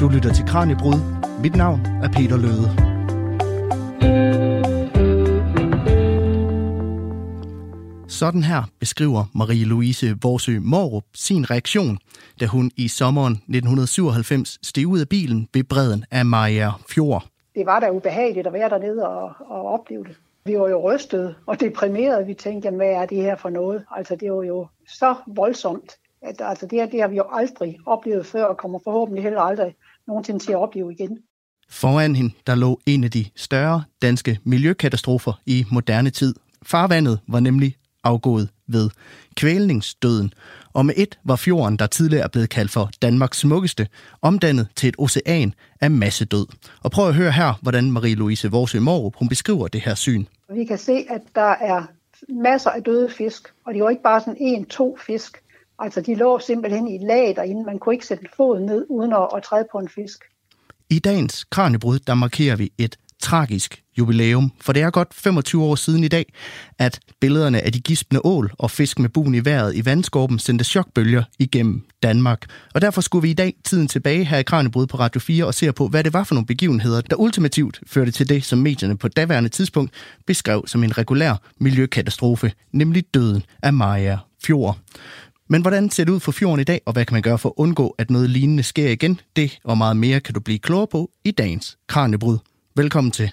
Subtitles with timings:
[0.00, 1.00] Du lytter til Kranjebrud.
[1.42, 2.68] Mit navn er Peter Løde.
[8.08, 11.98] Sådan her beskriver Marie-Louise Vorsø Morup sin reaktion,
[12.40, 17.24] da hun i sommeren 1997 steg ud af bilen ved bredden af Maja Fjord.
[17.54, 20.16] Det var da ubehageligt at være dernede og, og opleve det.
[20.44, 22.26] Vi var jo rystet og deprimeret.
[22.26, 23.84] Vi tænkte, jamen, hvad er det her for noget?
[23.96, 25.92] Altså, det var jo så voldsomt.
[26.22, 29.40] At, altså, det her det har vi jo aldrig oplevet før, og kommer forhåbentlig heller
[29.40, 29.74] aldrig
[30.06, 31.18] nogensinde til at opleve igen.
[31.68, 36.34] Foran hende, der lå en af de større danske miljøkatastrofer i moderne tid.
[36.62, 38.90] Farvandet var nemlig afgået ved
[39.36, 40.32] kvælningsdøden,
[40.72, 43.88] og med et var fjorden, der tidligere er blevet kaldt for Danmarks smukkeste,
[44.22, 46.46] omdannet til et ocean af massedød.
[46.82, 50.24] Og prøv at høre her, hvordan Marie-Louise Vorsø Morup, hun beskriver det her syn.
[50.54, 51.82] Vi kan se, at der er
[52.28, 55.42] masser af døde fisk, og det var ikke bare sådan en, to fisk.
[55.80, 57.64] Altså, de lå simpelthen i lag derinde.
[57.64, 60.24] Man kunne ikke sætte foden ned, uden at, at træde på en fisk.
[60.90, 65.74] I dagens Kranjebrud, der markerer vi et tragisk jubilæum, for det er godt 25 år
[65.74, 66.32] siden i dag,
[66.78, 70.64] at billederne af de gispende ål og fisk med buen i vejret i vandskorben sendte
[70.64, 72.46] chokbølger igennem Danmark.
[72.74, 75.54] Og derfor skulle vi i dag tiden tilbage her i Kranjebrud på Radio 4 og
[75.54, 78.96] se på, hvad det var for nogle begivenheder, der ultimativt førte til det, som medierne
[78.96, 79.92] på daværende tidspunkt
[80.26, 84.78] beskrev som en regulær miljøkatastrofe, nemlig døden af Maja Fjord.
[85.52, 87.48] Men hvordan ser det ud for fjorden i dag, og hvad kan man gøre for
[87.48, 89.20] at undgå, at noget lignende sker igen?
[89.36, 92.38] Det og meget mere kan du blive klogere på i dagens Kranjebrud.
[92.76, 93.30] Velkommen til.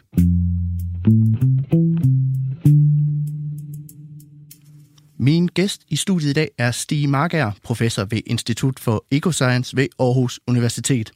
[5.19, 9.87] Min gæst i studiet i dag er Stig Marker, professor ved Institut for Ecoscience ved
[9.99, 11.11] Aarhus Universitet.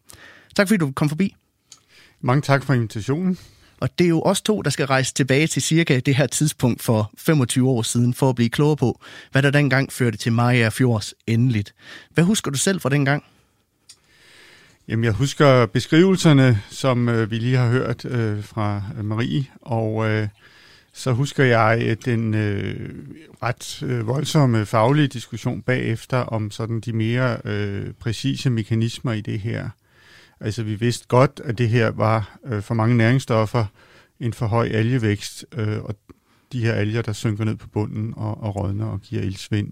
[0.55, 1.35] Tak fordi du kom forbi.
[2.21, 3.37] Mange tak for invitationen.
[3.81, 6.81] Og det er jo os to, der skal rejse tilbage til cirka det her tidspunkt
[6.81, 9.01] for 25 år siden, for at blive klogere på,
[9.31, 11.73] hvad der dengang førte til Maja Fjords endeligt.
[12.13, 13.23] Hvad husker du selv fra dengang?
[14.87, 20.27] Jamen, jeg husker beskrivelserne, som øh, vi lige har hørt øh, fra Marie, og øh,
[20.93, 22.89] så husker jeg øh, den øh,
[23.43, 29.39] ret øh, voldsomme faglige diskussion bagefter om sådan de mere øh, præcise mekanismer i det
[29.39, 29.69] her.
[30.41, 33.65] Altså, vi vidste godt, at det her var øh, for mange næringsstoffer
[34.19, 35.95] en for høj algevækst, øh, og
[36.51, 39.71] de her alger, der synker ned på bunden og, og rådner og giver ildsvind.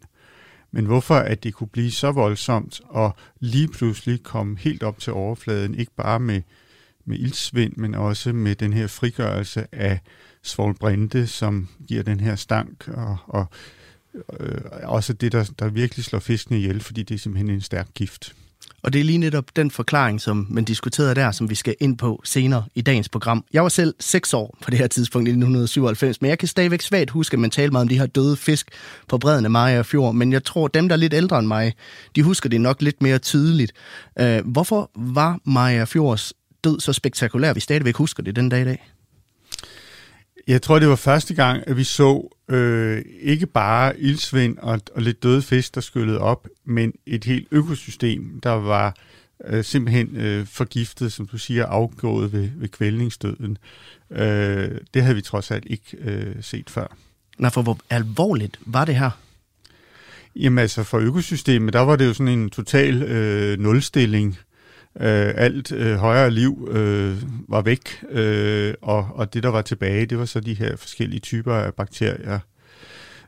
[0.72, 5.14] Men hvorfor at det kunne blive så voldsomt og lige pludselig komme helt op til
[5.14, 6.42] overfladen, ikke bare med,
[7.06, 10.00] med ildsvind, men også med den her frigørelse af
[10.44, 13.46] svovlbrinte, som giver den her stank, og, og
[14.40, 17.88] øh, også det, der, der virkelig slår fiskene ihjel, fordi det er simpelthen en stærk
[17.96, 18.36] gift.
[18.84, 21.98] Og det er lige netop den forklaring, som man diskuterede der, som vi skal ind
[21.98, 23.46] på senere i dagens program.
[23.54, 26.82] Jeg var selv 6 år på det her tidspunkt i 1997, men jeg kan stadigvæk
[26.82, 28.72] svagt huske, at man talte meget om de her døde fisk
[29.08, 31.74] på bredden af Maja Fjord, men jeg tror, dem, der er lidt ældre end mig,
[32.16, 33.72] de husker det nok lidt mere tydeligt.
[34.20, 38.66] Øh, hvorfor var Maja Fjords død så spektakulær, vi stadigvæk husker det den dag i
[38.66, 38.92] dag?
[40.48, 45.02] Jeg tror, det var første gang, at vi så øh, ikke bare ildsvind og, og
[45.02, 48.96] lidt døde fisk, der skyllede op, men et helt økosystem, der var
[49.46, 53.58] øh, simpelthen øh, forgiftet, som du siger, afgået ved, ved kvælningsdøden.
[54.12, 56.96] Øh, det havde vi trods alt ikke øh, set før.
[57.38, 59.10] Nej, for hvor alvorligt var det her?
[60.36, 64.38] Jamen altså, for økosystemet, der var det jo sådan en total øh, nulstilling.
[64.96, 67.18] Øh, alt øh, højere liv øh,
[67.48, 71.20] var væk, øh, og, og det, der var tilbage, det var så de her forskellige
[71.20, 72.40] typer af bakterier.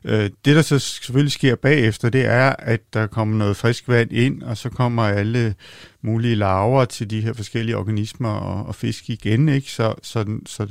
[0.04, 4.12] Øh, det, der så selvfølgelig sker bagefter, det er, at der kommer noget frisk vand
[4.12, 5.54] ind, og så kommer alle
[6.02, 9.70] mulige larver til de her forskellige organismer og, og fisk igen, ikke?
[9.70, 10.68] Så, så, så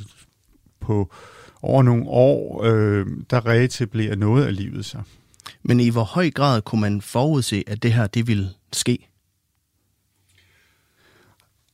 [0.80, 1.14] på
[1.62, 5.04] over nogle år, øh, der reetablerer noget af livet sig.
[5.64, 9.11] Men i hvor høj grad kunne man forudse, at det her det ville ske?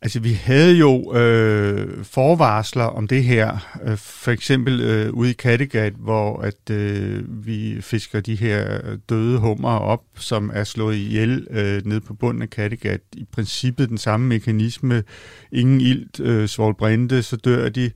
[0.02, 5.34] Altså, vi havde jo øh, forvarsler om det her, øh, for eksempel øh, ude i
[5.34, 11.48] Kattegat, hvor at øh, vi fisker de her døde hummer op, som er slået ihjel
[11.50, 13.02] øh, ned på bunden af Kattegat.
[13.14, 15.04] I princippet den samme mekanisme.
[15.52, 17.92] Ingen ilt, øh, svovlbrinte, så dør de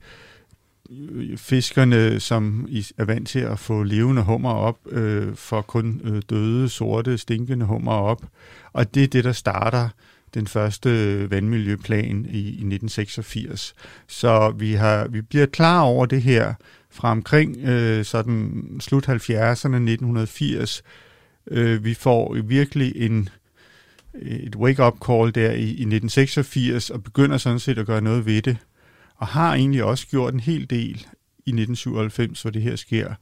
[1.36, 6.68] fiskerne, som er vant til at få levende hummer op, øh, for kun øh, døde,
[6.68, 8.22] sorte, stinkende hummer op.
[8.72, 9.88] Og det er det, der starter
[10.34, 10.90] den første
[11.30, 13.74] vandmiljøplan i, i 1986.
[14.06, 16.54] Så vi, har, vi bliver klar over det her
[16.90, 20.82] fra omkring øh, sådan slut 70'erne, 1980.
[21.50, 23.28] Øh, vi får virkelig en,
[24.14, 28.42] et wake-up call der i, i 1986 og begynder sådan set at gøre noget ved
[28.42, 28.56] det.
[29.16, 31.06] Og har egentlig også gjort en hel del
[31.46, 33.14] i 1997, hvor det her sker.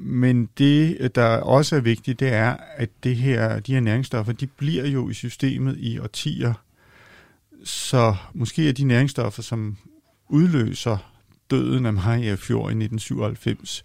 [0.00, 4.46] Men det, der også er vigtigt, det er, at det her, de her næringsstoffer, de
[4.46, 6.54] bliver jo i systemet i årtier.
[7.64, 9.76] så måske er de næringsstoffer, som
[10.28, 11.12] udløser
[11.50, 13.82] døden af Maria Fjord i 1997,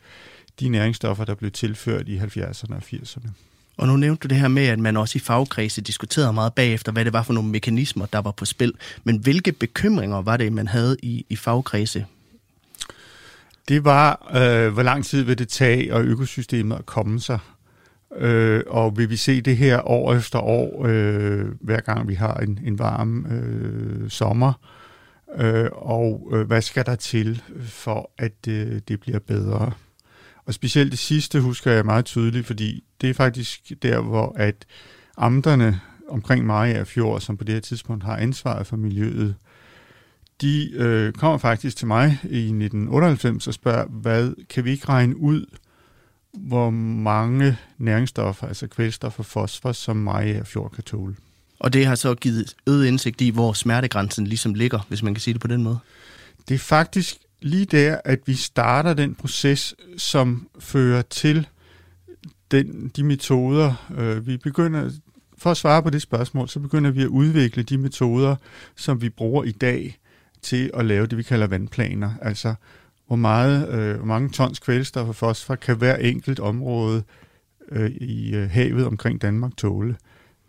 [0.59, 3.29] de næringsstoffer, der blev tilført i 70'erne og 80'erne.
[3.77, 6.91] Og nu nævnte du det her med, at man også i fagkredse diskuterede meget bagefter,
[6.91, 8.73] hvad det var for nogle mekanismer, der var på spil.
[9.03, 12.05] Men hvilke bekymringer var det, man havde i, i fagkredse?
[13.67, 17.39] Det var, øh, hvor lang tid vil det tage og økosystemet at komme sig.
[18.15, 22.35] Øh, og vil vi se det her år efter år, øh, hver gang vi har
[22.35, 24.53] en, en varm øh, sommer?
[25.37, 29.71] Øh, og øh, hvad skal der til for, at øh, det bliver bedre?
[30.45, 34.65] Og specielt det sidste husker jeg meget tydeligt, fordi det er faktisk der, hvor at
[35.17, 39.35] amterne omkring Maria Fjord, som på det her tidspunkt har ansvaret for miljøet,
[40.41, 45.17] de øh, kommer faktisk til mig i 1998 og spørger, hvad kan vi ikke regne
[45.17, 45.45] ud,
[46.33, 51.15] hvor mange næringsstoffer, altså kvælstof og fosfor, som Maria Fjord kan tåle.
[51.59, 55.21] Og det har så givet øget indsigt i, hvor smertegrænsen ligesom ligger, hvis man kan
[55.21, 55.79] sige det på den måde?
[56.47, 61.47] Det er faktisk lige der, at vi starter den proces, som fører til
[62.51, 63.73] den, de metoder.
[63.97, 64.91] Øh, vi begynder,
[65.37, 68.35] for at svare på det spørgsmål, så begynder vi at udvikle de metoder,
[68.75, 69.97] som vi bruger i dag
[70.43, 72.11] til at lave det, vi kalder vandplaner.
[72.21, 72.55] Altså,
[73.07, 77.03] hvor, meget, øh, hvor mange tons kvælstof og fosfor kan hver enkelt område
[77.71, 79.95] øh, i øh, havet omkring Danmark tåle.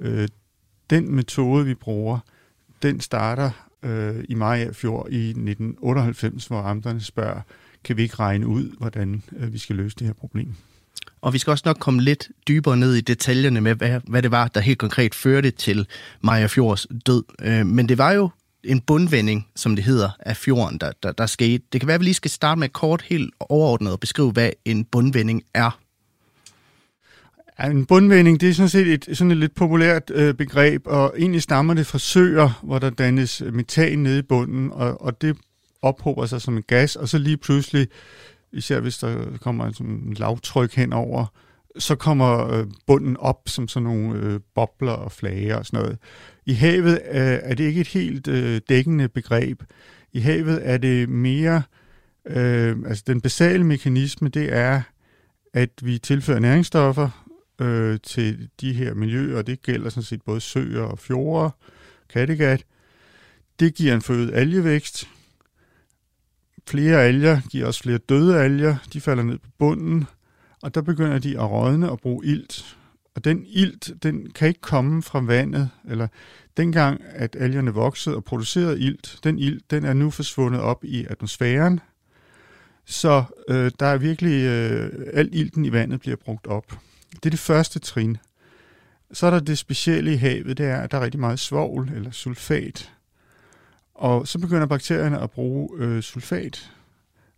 [0.00, 0.29] Øh,
[0.91, 2.19] den metode, vi bruger,
[2.82, 3.50] den starter
[3.82, 7.41] øh, i maj fjord i 1998, hvor amterne spørger,
[7.85, 10.55] kan vi ikke regne ud, hvordan øh, vi skal løse det her problem.
[11.20, 14.31] Og vi skal også nok komme lidt dybere ned i detaljerne med, hvad, hvad det
[14.31, 15.87] var, der helt konkret førte til
[16.20, 17.23] Maja Fjords død.
[17.43, 18.31] Øh, men det var jo
[18.64, 21.64] en bundvending, som det hedder, af fjorden, der, der, der skete.
[21.72, 24.50] Det kan være, at vi lige skal starte med kort helt overordnet og beskrive, hvad
[24.64, 25.81] en bundvending er.
[27.64, 31.43] En bundvending, det er sådan set et, sådan et lidt populært øh, begreb, og egentlig
[31.43, 35.37] stammer det fra søer, hvor der dannes metan nede i bunden, og, og det
[35.82, 37.88] ophober sig som en gas, og så lige pludselig,
[38.52, 41.26] især hvis der kommer en lavtryk henover,
[41.79, 45.99] så kommer øh, bunden op som sådan nogle øh, bobler og flager og sådan noget.
[46.47, 49.62] I havet øh, er det ikke et helt øh, dækkende begreb.
[50.12, 51.62] I havet er det mere,
[52.26, 54.82] øh, altså den basale mekanisme, det er,
[55.53, 57.26] at vi tilfører næringsstoffer
[57.61, 61.50] øh, til de her miljøer, og det gælder sådan set både søer og fjorde,
[62.09, 62.65] Kattegat.
[63.61, 65.09] Det giver en forøget algevækst.
[66.67, 68.77] Flere alger giver også flere døde alger.
[68.93, 70.05] De falder ned på bunden,
[70.64, 72.76] og der begynder de at rådne og bruge ilt.
[73.14, 76.08] Og den ilt, den kan ikke komme fra vandet, eller
[76.56, 81.06] dengang, at algerne voksede og producerede ilt, den ilt, den er nu forsvundet op i
[81.11, 81.81] atmosfæren,
[82.84, 86.78] så øh, der er virkelig, øh, al ilten i vandet bliver brugt op.
[87.10, 88.17] Det er det første trin.
[89.12, 91.90] Så er der det specielle i havet, det er, at der er rigtig meget svovl
[91.94, 92.93] eller sulfat.
[93.94, 96.72] Og så begynder bakterierne at bruge øh, sulfat,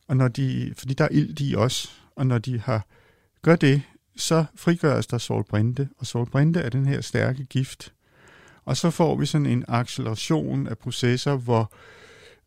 [0.08, 2.86] og når de, fordi der er ilt i os, og når de har
[3.46, 3.82] gør det,
[4.16, 7.92] så frigøres der solbrinte, og solbrinte er den her stærke gift.
[8.64, 11.72] Og så får vi sådan en acceleration af processer, hvor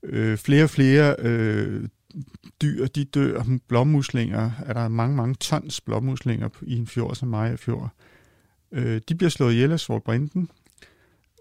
[0.03, 1.87] øh, flere og flere øh,
[2.61, 3.43] dyr, de dør.
[3.43, 7.89] Hm, blåmuslinger, er der mange, mange tons blåmuslinger i en fjord som Maja Fjord.
[8.71, 10.49] Øh, de bliver slået ihjel af solbrinten,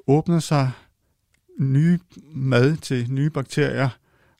[0.06, 0.70] åbner sig
[1.58, 1.98] nye
[2.34, 3.88] mad til nye bakterier,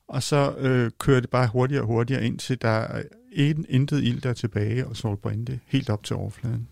[0.07, 4.29] og så øh, kører det bare hurtigere og hurtigere indtil der en, intet ild der
[4.29, 6.67] er tilbage, og solbrinte helt op til overfladen.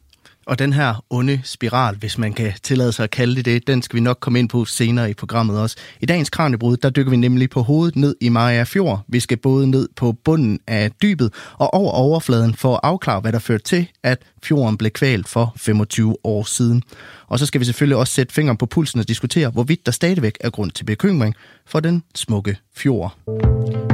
[0.47, 3.81] Og den her onde spiral, hvis man kan tillade sig at kalde det det, den
[3.81, 5.77] skal vi nok komme ind på senere i programmet også.
[6.01, 9.01] I dagens Kranjebrud, der dykker vi nemlig på hovedet ned i Maja Fjord.
[9.07, 13.31] Vi skal både ned på bunden af dybet og over overfladen for at afklare, hvad
[13.31, 16.83] der førte til, at fjorden blev kvalt for 25 år siden.
[17.27, 20.37] Og så skal vi selvfølgelig også sætte fingeren på pulsen og diskutere, hvorvidt der stadigvæk
[20.41, 21.35] er grund til bekymring
[21.65, 23.17] for den smukke fjord.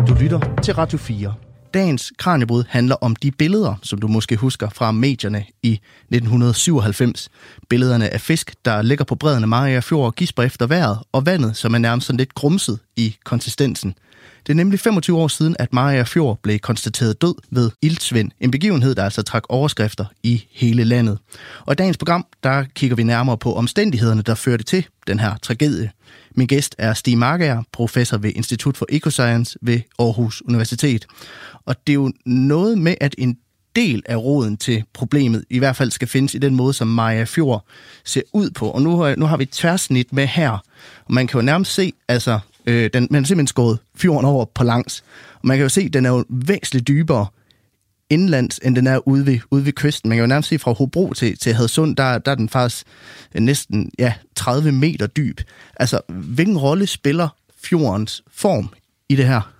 [0.07, 1.33] Du lytter til Radio 4.
[1.73, 7.29] Dagens Kranjebrud handler om de billeder, som du måske husker fra medierne i 1997.
[7.69, 11.25] Billederne af fisk, der ligger på bredden af Maria Fjord og gisper efter vejret, og
[11.25, 13.95] vandet, som er nærmest sådan lidt grumset i konsistensen.
[14.45, 18.31] Det er nemlig 25 år siden, at Maja Fjord blev konstateret død ved iltsvind.
[18.39, 21.17] En begivenhed, der altså trak overskrifter i hele landet.
[21.65, 25.37] Og i dagens program, der kigger vi nærmere på omstændighederne, der førte til den her
[25.37, 25.91] tragedie.
[26.35, 31.05] Min gæst er Stig Markager, professor ved Institut for Ecoscience ved Aarhus Universitet.
[31.65, 33.37] Og det er jo noget med, at en
[33.75, 37.23] del af roden til problemet i hvert fald skal findes i den måde, som Maja
[37.23, 37.65] Fjord
[38.05, 38.69] ser ud på.
[38.69, 40.51] Og nu har, nu har vi et tværsnit med her.
[41.05, 44.45] Og man kan jo nærmest se, altså, øh, den, man har simpelthen skåret fjorden over
[44.45, 45.03] på langs.
[45.33, 47.27] Og man kan jo se, at den er jo væsentligt dybere
[48.09, 50.09] indlands, end den er ude ved, ude ved kysten.
[50.09, 52.85] Man kan jo nærmest se fra Hobro til, til Hadsund, der, der er den faktisk
[53.35, 55.41] øh, næsten ja, 30 meter dyb.
[55.75, 57.29] Altså, hvilken rolle spiller
[57.63, 58.69] fjordens form
[59.09, 59.53] i det her?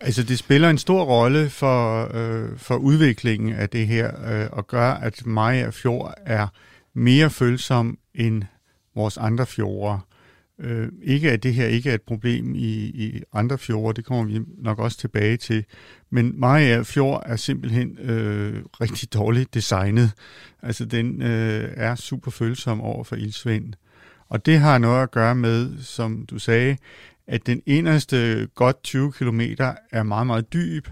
[0.00, 4.66] Altså, det spiller en stor rolle for, øh, for udviklingen af det her, øh, og
[4.66, 6.46] gør, at Maja Fjord er
[6.94, 8.42] mere følsom end
[8.94, 9.98] vores andre fjorde.
[10.60, 14.24] Øh, ikke at det her ikke er et problem i, i andre fjorde, det kommer
[14.24, 15.64] vi nok også tilbage til,
[16.10, 20.12] men Maja Fjord er simpelthen øh, rigtig dårligt designet.
[20.62, 23.74] Altså, den øh, er super følsom over for ildsvind.
[24.28, 26.76] Og det har noget at gøre med, som du sagde,
[27.26, 29.40] at den inderste godt 20 km
[29.90, 30.88] er meget, meget dyb,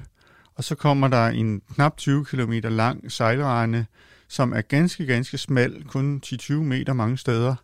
[0.55, 3.87] og så kommer der en knap 20 km lang sejlrende,
[4.29, 7.55] som er ganske, ganske smal, kun 10-20 meter mange steder.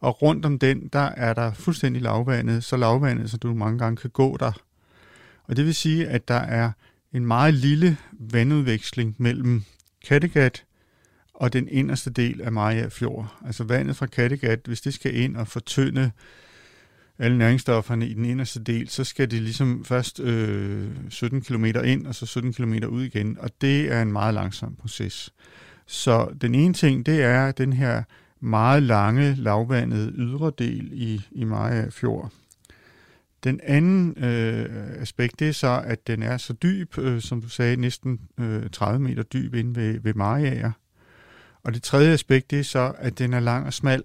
[0.00, 3.96] Og rundt om den, der er der fuldstændig lavvandet, så lavvandet, så du mange gange
[3.96, 4.52] kan gå der.
[5.44, 6.70] Og det vil sige, at der er
[7.12, 9.64] en meget lille vandudveksling mellem
[10.08, 10.64] Kattegat
[11.34, 13.36] og den inderste del af Maja Fjord.
[13.46, 16.10] Altså vandet fra Kattegat, hvis det skal ind og fortynde
[17.18, 22.06] alle næringsstofferne i den inderste del, så skal det ligesom først øh, 17 km ind,
[22.06, 25.32] og så 17 km ud igen, og det er en meget langsom proces.
[25.86, 28.02] Så den ene ting, det er den her
[28.40, 32.32] meget lange, lavvandede ydre del i, i Maja Fjord.
[33.44, 37.48] Den anden øh, aspekt, det er så, at den er så dyb, øh, som du
[37.48, 40.72] sagde, næsten øh, 30 meter dyb inde ved, ved Mariager.
[41.62, 44.02] Og det tredje aspekt, det er så, at den er lang og smal,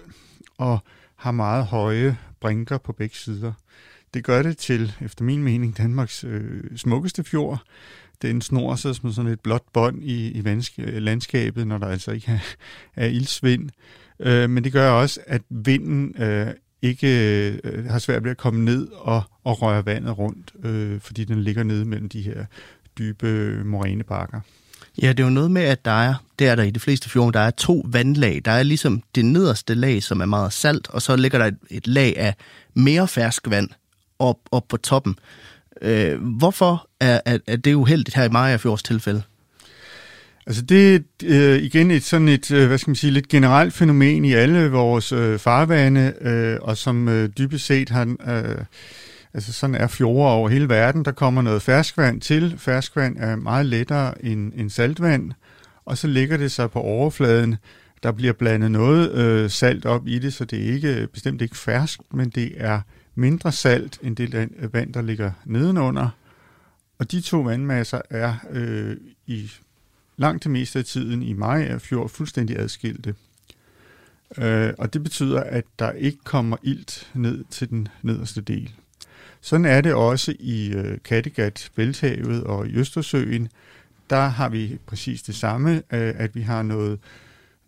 [0.57, 0.79] og
[1.15, 3.53] har meget høje brinker på begge sider.
[4.13, 7.63] Det gør det til, efter min mening, Danmarks øh, smukkeste fjord.
[8.21, 10.41] Den snor sig som sådan et blåt bånd i, i
[10.99, 12.39] landskabet, når der altså ikke er,
[13.03, 13.63] er ildsvind.
[13.63, 16.47] Øh, øh, men det gør også, at vinden øh,
[16.81, 17.07] ikke
[17.63, 21.43] øh, har svært ved at komme ned og, og røre vandet rundt, øh, fordi den
[21.43, 22.45] ligger nede mellem de her
[22.97, 24.39] dybe øh, morænebakker.
[25.01, 27.09] Ja, det er jo noget med, at der er, det er der i de fleste
[27.09, 28.41] fjorde, der er to vandlag.
[28.45, 31.57] Der er ligesom det nederste lag, som er meget salt, og så ligger der et,
[31.69, 32.35] et lag af
[32.73, 33.69] mere ferskvand
[34.19, 35.15] op, op på toppen.
[35.81, 39.21] Øh, hvorfor er, er, er det uheldigt her i Majafjords tilfælde?
[40.47, 43.73] Altså det er øh, igen et sådan et, øh, hvad skal man sige, lidt generelt
[43.73, 48.65] fænomen i alle vores øh, farvande, øh, og som øh, dybest set har, øh,
[49.33, 52.55] altså sådan er fjorde over hele verden, der kommer noget ferskvand til.
[52.57, 55.31] Ferskvand er meget lettere end, end saltvand,
[55.85, 57.55] og så ligger det sig på overfladen.
[58.03, 61.41] Der bliver blandet noget øh, salt op i det, så det er ikke øh, bestemt
[61.41, 62.81] ikke fersk, men det er
[63.15, 66.09] mindre salt end det vand, der ligger nedenunder.
[66.99, 68.97] Og de to vandmasser er øh,
[69.27, 69.51] i
[70.17, 73.15] langt det meste af tiden i Maja Fjord fuldstændig adskilte.
[74.37, 78.71] Øh, og det betyder, at der ikke kommer ilt ned til den nederste del.
[79.41, 83.47] Sådan er det også i øh, Kattegat, Bælthavet og i Østersøen.
[84.09, 86.99] Der har vi præcis det samme, øh, at vi har noget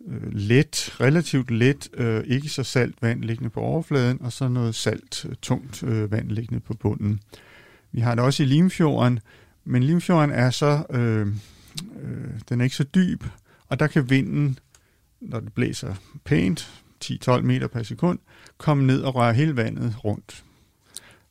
[0.08, 4.74] øh, let, relativt let, øh, ikke så salt vand liggende på overfladen, og så noget
[4.74, 7.20] salt, øh, tungt øh, vand liggende på bunden.
[7.92, 9.20] Vi har det også i Limfjorden,
[9.64, 11.26] men Limfjorden er så, øh,
[12.02, 13.24] øh, den er ikke så dyb,
[13.68, 14.58] og der kan vinden,
[15.20, 18.18] når det blæser pænt, 10-12 meter per sekund,
[18.58, 20.44] komme ned og røre hele vandet rundt.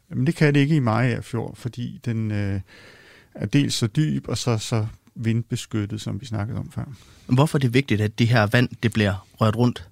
[0.09, 2.61] Men det kan det ikke i Maja Fjord, fordi den øh,
[3.35, 6.85] er dels så dyb, og så, så vindbeskyttet, som vi snakkede om før.
[7.27, 9.89] Hvorfor er det vigtigt, at det her vand det bliver rørt rundt?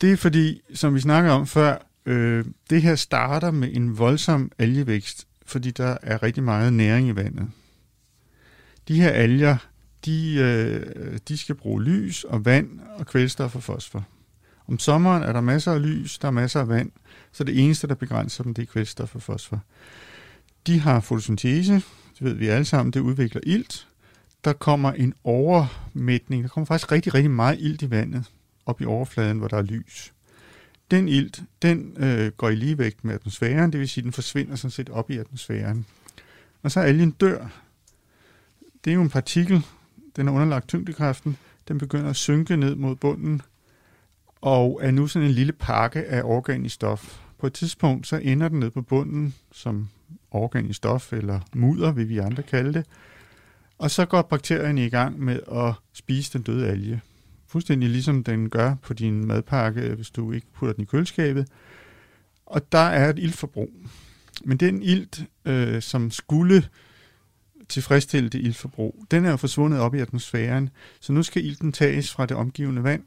[0.00, 1.76] Det er fordi, som vi snakkede om før,
[2.06, 7.16] øh, det her starter med en voldsom algevækst, fordi der er rigtig meget næring i
[7.16, 7.48] vandet.
[8.88, 9.56] De her alger,
[10.04, 14.04] de, øh, de skal bruge lys og vand og kvælstof og fosfor.
[14.68, 16.90] Om sommeren er der masser af lys, der er masser af vand,
[17.32, 19.62] så det eneste, der begrænser dem, det er kvælstof og fosfor.
[20.66, 23.88] De har fotosyntese, det ved vi alle sammen, det udvikler ilt.
[24.44, 28.24] Der kommer en overmætning, der kommer faktisk rigtig, rigtig meget ilt i vandet
[28.66, 30.12] op i overfladen, hvor der er lys.
[30.90, 34.70] Den ilt, den øh, går i ligevægt med atmosfæren, det vil sige, den forsvinder sådan
[34.70, 35.86] set op i atmosfæren.
[36.62, 37.67] Og så algen dør.
[38.84, 39.62] Det er jo en partikel,
[40.16, 41.36] den er underlagt tyngdekraften,
[41.68, 43.42] den begynder at synke ned mod bunden,
[44.40, 47.20] og er nu sådan en lille pakke af organisk stof.
[47.38, 49.88] På et tidspunkt så ender den ned på bunden som
[50.30, 52.86] organisk stof, eller mudder, vil vi andre kalde det.
[53.78, 57.00] Og så går bakterierne i gang med at spise den døde alge.
[57.46, 61.48] Fuldstændig ligesom den gør på din madpakke, hvis du ikke putter den i køleskabet.
[62.46, 63.70] Og der er et iltforbrug.
[64.44, 66.64] Men den ilt, øh, som skulle
[67.68, 70.70] tilfredsstille det iltforbrug, den er jo forsvundet op i atmosfæren,
[71.00, 73.02] så nu skal ilten tages fra det omgivende vand,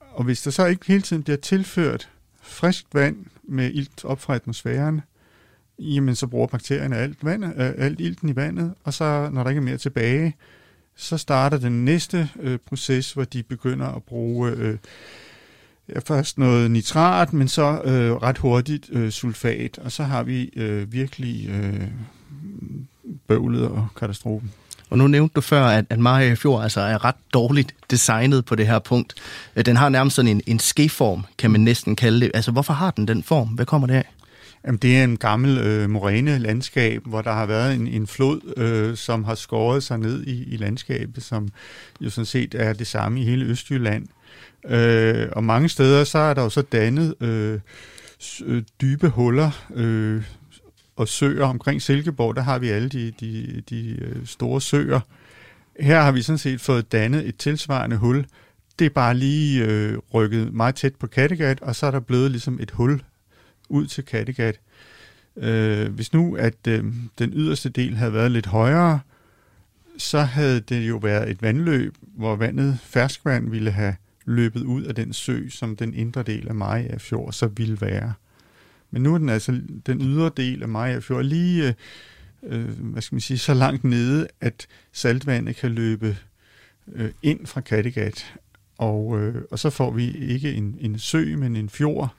[0.00, 2.10] og hvis der så ikke hele tiden bliver tilført
[2.42, 5.00] frisk vand med ilt op fra atmosfæren,
[5.78, 9.50] jamen så bruger bakterierne alt, vand, øh, alt ilten i vandet, og så når der
[9.50, 10.36] ikke er mere tilbage,
[10.96, 14.78] så starter den næste øh, proces, hvor de begynder at bruge øh,
[15.88, 20.50] ja, først noget nitrat, men så øh, ret hurtigt øh, sulfat, og så har vi
[20.56, 21.88] øh, virkelig øh,
[23.28, 24.52] bøvlet og katastrofen.
[24.90, 28.54] Og nu nævnte du før, at, at Maria Fjord altså er ret dårligt designet på
[28.54, 29.14] det her punkt.
[29.56, 32.30] Øh, den har nærmest sådan en, en skeform, kan man næsten kalde det.
[32.34, 33.48] Altså, hvorfor har den den form?
[33.48, 34.04] Hvad kommer det af?
[34.66, 38.40] Jamen, det er en gammel øh, moræne landskab, hvor der har været en, en flod,
[38.56, 41.48] øh, som har skåret sig ned i, i landskabet, som
[42.00, 44.06] jo sådan set er det samme i hele Østjylland.
[44.68, 47.60] Øh, og mange steder, så er der jo så dannet øh,
[48.44, 50.22] øh, dybe huller øh,
[50.96, 51.44] og søer.
[51.44, 55.00] Omkring Silkeborg, der har vi alle de, de, de øh, store søer.
[55.80, 58.26] Her har vi sådan set fået dannet et tilsvarende hul.
[58.78, 62.30] Det er bare lige øh, rykket meget tæt på Kattegat, og så er der blevet
[62.30, 63.02] ligesom et hul
[63.68, 64.60] ud til Kattegat.
[65.36, 66.84] Øh, hvis nu, at øh,
[67.18, 69.00] den yderste del havde været lidt højere,
[69.98, 74.94] så havde det jo været et vandløb, hvor vandet, ferskvand, ville have løbet ud af
[74.94, 78.12] den sø, som den indre del af Maja Fjord så ville være.
[78.96, 81.74] Men nu er den altså den ydre del af Maja Fjord lige øh,
[82.42, 86.16] øh, hvad skal man sige, så langt nede, at saltvandet kan løbe
[86.92, 88.34] øh, ind fra Kattegat.
[88.78, 92.14] Og, øh, og så får vi ikke en, en sø, men en fjord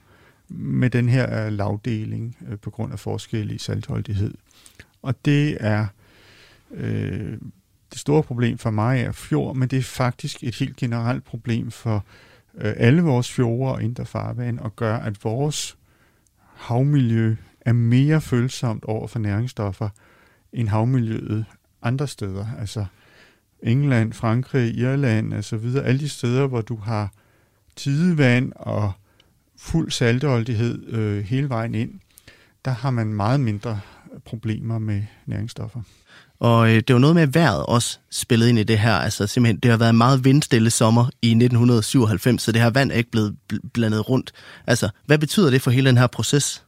[0.48, 4.34] med den her øh, lavdeling øh, på grund af forskel i saltholdighed.
[5.02, 5.86] Og det er
[6.74, 7.38] øh,
[7.90, 11.70] det store problem for mig er fjord, men det er faktisk et helt generelt problem
[11.70, 12.04] for
[12.54, 15.77] øh, alle vores fjorde og indre farvand, og gør, at vores
[16.58, 19.88] havmiljø er mere følsomt over for næringsstoffer
[20.52, 21.44] end havmiljøet
[21.82, 22.46] andre steder.
[22.58, 22.86] Altså
[23.62, 27.12] England, Frankrig, Irland, altså videre, alle de steder, hvor du har
[27.76, 28.92] tidevand og
[29.56, 32.00] fuld salteholdighed øh, hele vejen ind,
[32.64, 33.80] der har man meget mindre
[34.24, 35.82] problemer med næringsstoffer.
[36.40, 38.92] Og øh, det var noget med, at vejret også spillet ind i det her.
[38.92, 42.92] Altså simpelthen, det har været en meget vindstille sommer i 1997, så det her vand
[42.92, 43.36] er ikke blevet
[43.72, 44.32] blandet rundt.
[44.66, 46.64] Altså, hvad betyder det for hele den her proces?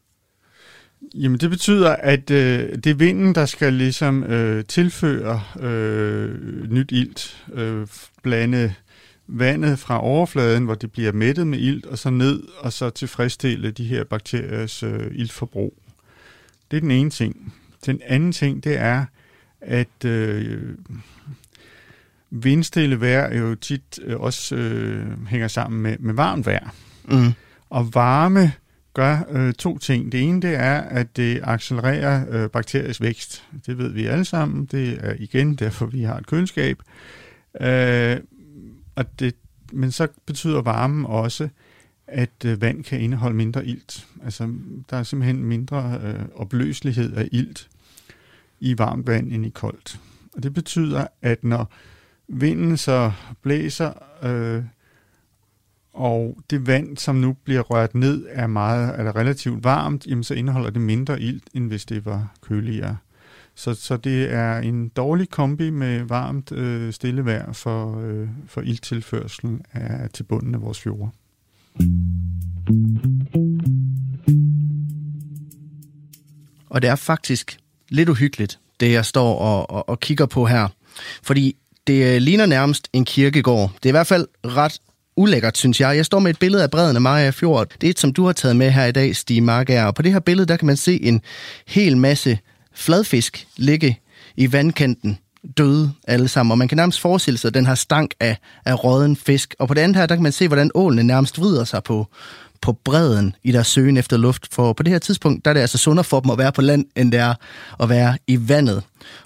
[1.14, 6.92] Jamen, det betyder, at øh, det er vinden, der skal ligesom øh, tilføre øh, nyt
[6.92, 7.86] ilt, øh,
[8.22, 8.74] blande
[9.26, 13.70] vandet fra overfladen, hvor det bliver mættet med ilt, og så ned, og så tilfredsstille
[13.70, 15.74] de her bakteriers øh, iltforbrug.
[16.70, 17.54] Det er den ene ting.
[17.86, 19.04] Den anden ting, det er,
[19.60, 20.74] at øh,
[22.30, 26.74] vindstille vejr jo tit øh, også øh, hænger sammen med, med varmt vejr.
[27.08, 27.32] Mm.
[27.70, 28.52] Og varme
[28.94, 30.12] gør øh, to ting.
[30.12, 33.44] Det ene det er, at det accelererer øh, bakteriers vækst.
[33.66, 34.64] Det ved vi alle sammen.
[34.64, 36.82] Det er igen derfor, vi har et køleskab.
[37.60, 38.16] Øh,
[38.94, 39.34] og det,
[39.72, 41.48] men så betyder varmen også,
[42.06, 44.06] at øh, vand kan indeholde mindre ilt.
[44.24, 44.54] Altså,
[44.90, 47.68] der er simpelthen mindre øh, opløselighed af ilt
[48.60, 50.00] i varmt vand end i koldt.
[50.36, 51.72] Og det betyder, at når
[52.28, 53.92] vinden så blæser,
[54.22, 54.64] øh,
[55.92, 60.34] og det vand, som nu bliver rørt ned, er meget eller relativt varmt, jamen så
[60.34, 62.96] indeholder det mindre ilt, end hvis det var køligere.
[63.54, 68.60] Så, så det er en dårlig kombi med varmt øh, stille vejr for, øh, for
[68.60, 71.10] ilttilførselen af, til bunden af vores fjorde.
[76.66, 77.58] Og det er faktisk
[77.90, 80.68] lidt uhyggeligt, det jeg står og, og, og kigger på her.
[81.22, 83.70] Fordi det øh, ligner nærmest en kirkegård.
[83.74, 84.78] Det er i hvert fald ret
[85.16, 85.96] ulækkert, synes jeg.
[85.96, 87.68] Jeg står med et billede af bredden af Maja Fjord.
[87.80, 89.84] Det er et, som du har taget med her i dag, Stig Margager.
[89.84, 91.20] Og på det her billede, der kan man se en
[91.66, 92.38] hel masse
[92.74, 94.00] fladfisk ligge
[94.36, 95.18] i vandkanten
[95.56, 99.16] døde alle sammen, og man kan nærmest forestille sig den her stank af, af råden
[99.16, 99.54] fisk.
[99.58, 102.06] Og på det andet her, der kan man se, hvordan ålene nærmest vrider sig på,
[102.60, 104.54] på bredden i deres søgen efter luft.
[104.54, 106.62] For på det her tidspunkt, der er det altså sundere for dem at være på
[106.62, 107.34] land, end det er
[107.80, 108.82] at være i vandet.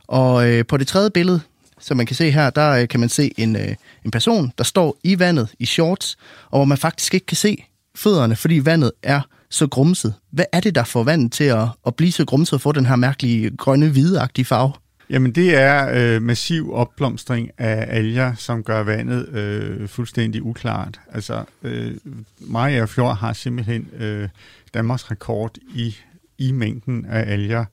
[0.06, 1.40] Og øh, på det tredje billede,
[1.80, 3.74] som man kan se her, der øh, kan man se en, øh,
[4.04, 6.16] en person, der står i vandet i shorts,
[6.50, 7.64] og hvor man faktisk ikke kan se
[7.96, 10.14] fødderne, fordi vandet er så grumset.
[10.32, 12.86] Hvad er det, der får vandet til at, at blive så grumset og få den
[12.86, 14.72] her mærkelige grønne hvideagtige farve?
[15.10, 21.00] Jamen det er øh, massiv opblomstring af alger, som gør vandet øh, fuldstændig uklart.
[21.12, 21.92] Altså øh,
[22.40, 24.28] Maja Fjord har simpelthen øh,
[24.74, 25.96] Danmarks rekord i,
[26.38, 27.64] i mængden af alger.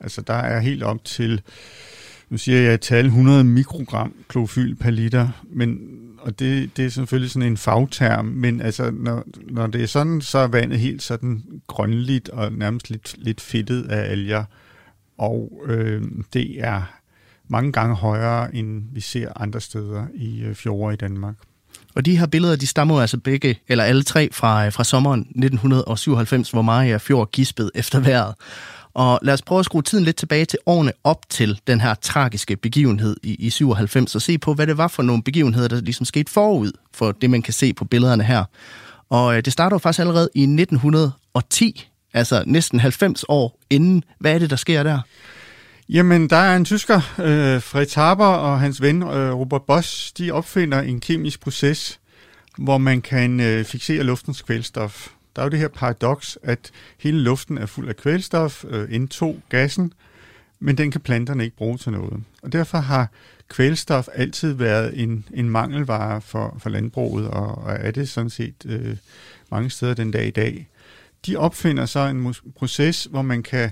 [0.00, 1.42] Altså der er helt op til,
[2.28, 5.78] nu siger jeg et tal, 100 mikrogram klofyl per liter, men
[6.18, 10.20] og det, det er selvfølgelig sådan en fagterm, men altså, når, når det er sådan,
[10.20, 14.44] så er vandet helt sådan grønligt og nærmest lidt, lidt fedtet af alger
[15.20, 16.02] og øh,
[16.32, 16.82] det er
[17.48, 21.34] mange gange højere, end vi ser andre steder i øh, fjorde i Danmark.
[21.94, 25.20] Og de her billeder, de stammer altså begge, eller alle tre, fra, øh, fra sommeren
[25.20, 28.34] 1997, hvor Maja Fjord gispede efter vejret.
[28.94, 31.94] Og lad os prøve at skrue tiden lidt tilbage til årene op til den her
[31.94, 35.80] tragiske begivenhed i, i 97, og se på, hvad det var for nogle begivenheder, der
[35.80, 38.44] ligesom skete forud for det, man kan se på billederne her.
[39.08, 44.04] Og øh, det starter jo faktisk allerede i 1910, altså næsten 90 år inden.
[44.18, 45.00] Hvad er det, der sker der?
[45.88, 50.30] Jamen, der er en tysker, øh, Fritz Haber og hans ven øh, Robert Bosch, de
[50.30, 52.00] opfinder en kemisk proces,
[52.58, 55.08] hvor man kan øh, fixere luftens kvælstof.
[55.36, 59.34] Der er jo det her paradoks, at hele luften er fuld af kvælstof, øh, N2,
[59.48, 59.92] gassen,
[60.60, 62.22] men den kan planterne ikke bruge til noget.
[62.42, 63.08] Og derfor har
[63.48, 68.54] kvælstof altid været en, en mangelvare for, for landbruget, og, og er det sådan set
[68.66, 68.96] øh,
[69.50, 70.68] mange steder den dag i dag.
[71.26, 73.70] De opfinder så en proces, hvor man kan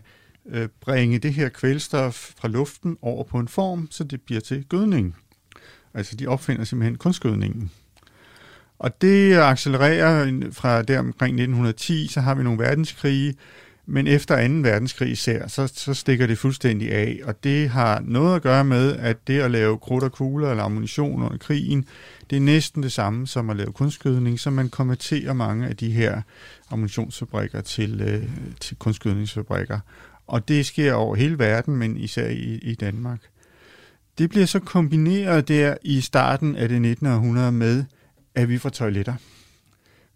[0.51, 4.65] øh, bringe det her kvælstof fra luften over på en form, så det bliver til
[4.69, 5.17] gødning.
[5.95, 7.71] Altså de opfinder simpelthen kunstgødningen.
[8.79, 13.35] Og det accelererer fra der omkring 1910, så har vi nogle verdenskrige,
[13.87, 14.55] men efter 2.
[14.55, 18.97] verdenskrig især, så, så stikker det fuldstændig af, og det har noget at gøre med,
[18.97, 21.85] at det at lave krudt og kugler eller ammunition under krigen,
[22.31, 25.91] det er næsten det samme som at lave kunstgødning, så man konverterer mange af de
[25.91, 26.23] her
[26.71, 28.29] ammunitionsfabrikker til, øh,
[28.61, 29.81] til kunstgødningsfabrikker.
[30.27, 33.21] Og det sker over hele verden, men især i, i Danmark.
[34.19, 37.07] Det bliver så kombineret der i starten af det 19.
[37.07, 37.85] århundrede med,
[38.35, 39.15] at vi får toiletter.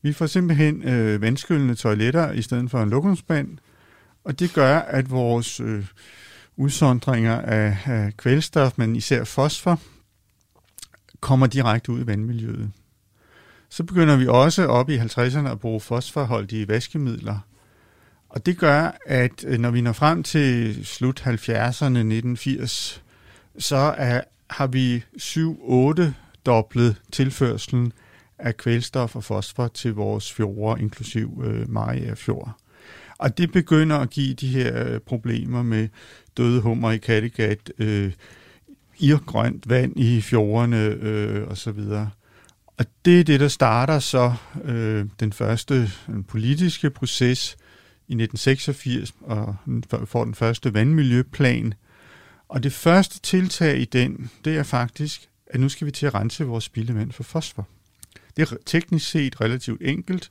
[0.03, 3.59] Vi får simpelthen øh, vandskyllende toiletter i stedet for en lokumsband,
[4.25, 5.85] og det gør, at vores øh,
[6.57, 9.81] udsondringer af, af kvælstof, men især fosfor,
[11.22, 12.70] kommer direkte ud i vandmiljøet.
[13.68, 17.38] Så begynder vi også op i 50'erne at bruge fosforholdige vaskemidler.
[18.28, 23.02] Og det gør, at øh, når vi når frem til slut 70'erne, 1980,
[23.58, 26.02] så er, har vi 7-8
[26.46, 27.92] doblet tilførselen
[28.38, 32.56] af kvælstof og fosfor til vores fjorde, inklusiv øh, Maria Fjord.
[33.18, 35.88] Og det begynder at give de her øh, problemer med
[36.37, 38.12] døde hummer i Kattegat, øh,
[39.02, 41.80] irgrønt vand i fjordene øh, osv.
[42.76, 44.34] Og det er det, der starter så
[44.64, 47.56] øh, den første den politiske proces
[48.08, 49.56] i 1986 og
[50.04, 51.74] får den første vandmiljøplan.
[52.48, 56.14] Og det første tiltag i den, det er faktisk, at nu skal vi til at
[56.14, 57.68] rense vores spildevand for fosfor.
[58.36, 60.30] Det er teknisk set relativt enkelt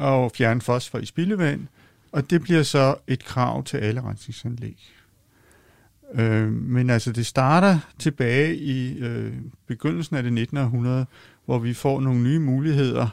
[0.00, 1.66] at fjerne fosfor i spildevand,
[2.12, 4.95] og det bliver så et krav til alle rensningsanlæg.
[6.14, 9.32] Øh, men altså, det starter tilbage i øh,
[9.66, 10.56] begyndelsen af det 19.
[10.56, 11.06] århundrede,
[11.44, 13.08] hvor vi får nogle nye muligheder,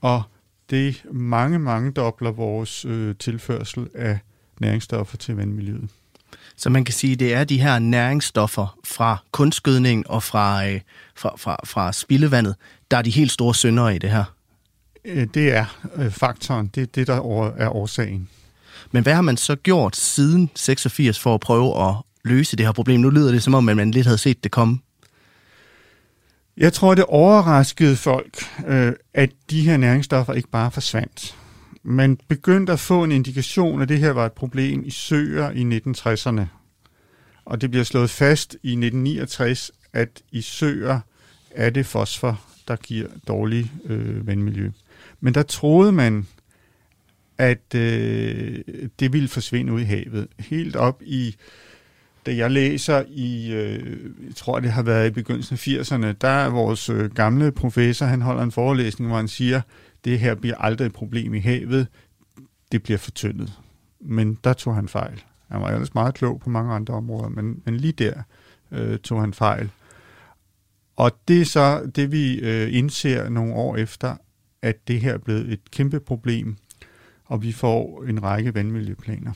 [0.00, 0.22] og
[0.70, 4.18] det mange, mange dobler vores øh, tilførsel af
[4.60, 5.88] næringsstoffer til vandmiljøet.
[6.56, 10.80] Så man kan sige, at det er de her næringsstoffer fra kunstgødning og fra, øh,
[11.14, 12.54] fra, fra, fra spildevandet,
[12.90, 14.24] der er de helt store syndere i det her.
[15.04, 16.66] Øh, det er øh, faktoren.
[16.66, 17.14] Det er det, der
[17.56, 18.28] er årsagen.
[18.90, 21.94] Men hvad har man så gjort siden 86 for at prøve at
[22.28, 23.00] løse det her problem?
[23.00, 24.78] Nu lyder det som om, at man lidt havde set det komme.
[26.56, 28.36] Jeg tror, det overraskede folk,
[28.66, 31.36] øh, at de her næringsstoffer ikke bare forsvandt.
[31.82, 35.80] Man begyndte at få en indikation, at det her var et problem i søer i
[35.86, 36.42] 1960'erne.
[37.44, 41.00] Og det bliver slået fast i 1969, at i søer
[41.50, 44.70] er det fosfor, der giver dårlig øh, vandmiljø.
[45.20, 46.26] Men der troede man,
[47.38, 48.58] at øh,
[49.00, 50.28] det ville forsvinde ud i havet.
[50.38, 51.36] Helt op i,
[52.28, 56.28] da jeg læser i, øh, jeg tror det har været i begyndelsen af 80'erne, der
[56.28, 59.60] er vores øh, gamle professor, han holder en forelæsning, hvor han siger,
[60.04, 61.86] det her bliver aldrig et problem i havet,
[62.72, 63.52] det bliver fortyndet.
[64.00, 65.22] Men der tog han fejl.
[65.50, 68.22] Han var ellers meget klog på mange andre områder, men, men lige der
[68.72, 69.70] øh, tog han fejl.
[70.96, 74.16] Og det er så det, vi øh, indser nogle år efter,
[74.62, 76.56] at det her er blevet et kæmpe problem,
[77.24, 79.32] og vi får en række vandmiljøplaner.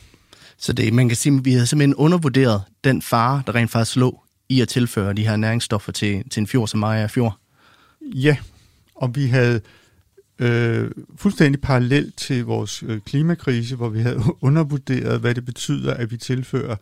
[0.59, 3.97] Så det, man kan sige, at vi har simpelthen undervurderet den fare, der rent faktisk
[3.97, 7.39] lå i at tilføre de her næringsstoffer til, til en fjord som Maja Fjord.
[8.15, 8.37] Ja,
[8.95, 9.61] og vi havde
[10.39, 16.11] øh, fuldstændig parallelt til vores øh, klimakrise, hvor vi havde undervurderet, hvad det betyder, at
[16.11, 16.77] vi tilfører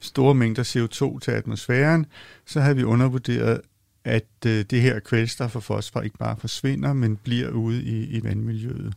[0.00, 2.06] store mængder CO2 til atmosfæren,
[2.46, 3.60] så havde vi undervurderet,
[4.04, 8.24] at øh, det her kvælstof og fosfor ikke bare forsvinder, men bliver ude i, i
[8.24, 8.94] vandmiljøet.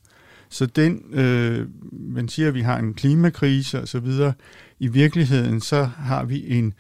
[0.49, 4.33] Så den, øh, man siger, at vi har en klimakrise og så videre.
[4.79, 6.73] I virkeligheden så har vi en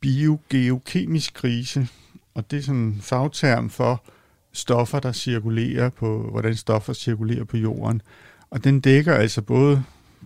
[0.00, 1.88] biogeokemisk krise,
[2.34, 4.04] og det er sådan en fagterm for
[4.52, 8.02] stoffer, der cirkulerer på, hvordan stoffer cirkulerer på jorden.
[8.50, 9.82] Og den dækker altså både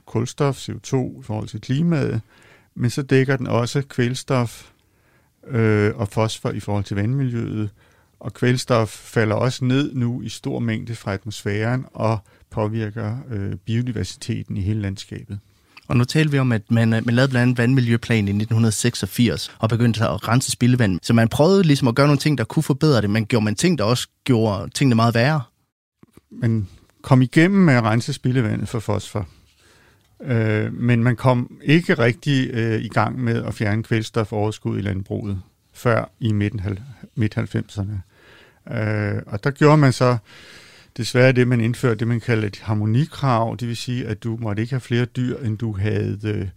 [0.07, 2.21] kulstof, CO2 i forhold til klimaet,
[2.75, 4.71] men så dækker den også kvælstof,
[5.47, 7.71] øh, og fosfor i forhold til vandmiljøet.
[8.21, 12.19] Og kvælstof falder også ned nu i stor mængde fra atmosfæren og
[12.51, 15.39] påvirker øh, biodiversiteten i hele landskabet.
[15.89, 19.69] Og nu taler vi om, at man, man lavede blandt andet vandmiljøplan i 1986 og
[19.69, 20.99] begyndte at rense spildevand.
[21.03, 23.55] Så man prøvede ligesom at gøre nogle ting, der kunne forbedre det, men gjorde man
[23.55, 25.43] ting, der også gjorde tingene meget værre?
[26.31, 26.69] Man
[27.03, 29.29] kom igennem med at rense spildevandet for fosfor.
[30.23, 35.43] Øh, men man kom ikke rigtig øh, i gang med at fjerne kvælstofoverskud i landbruget
[35.75, 37.97] før i midt-90'erne.
[38.75, 40.17] Øh, og der gjorde man så
[40.97, 44.63] desværre det, man indførte, det man kalder et harmonikrav, det vil sige, at du måtte
[44.63, 46.51] ikke have flere dyr, end du havde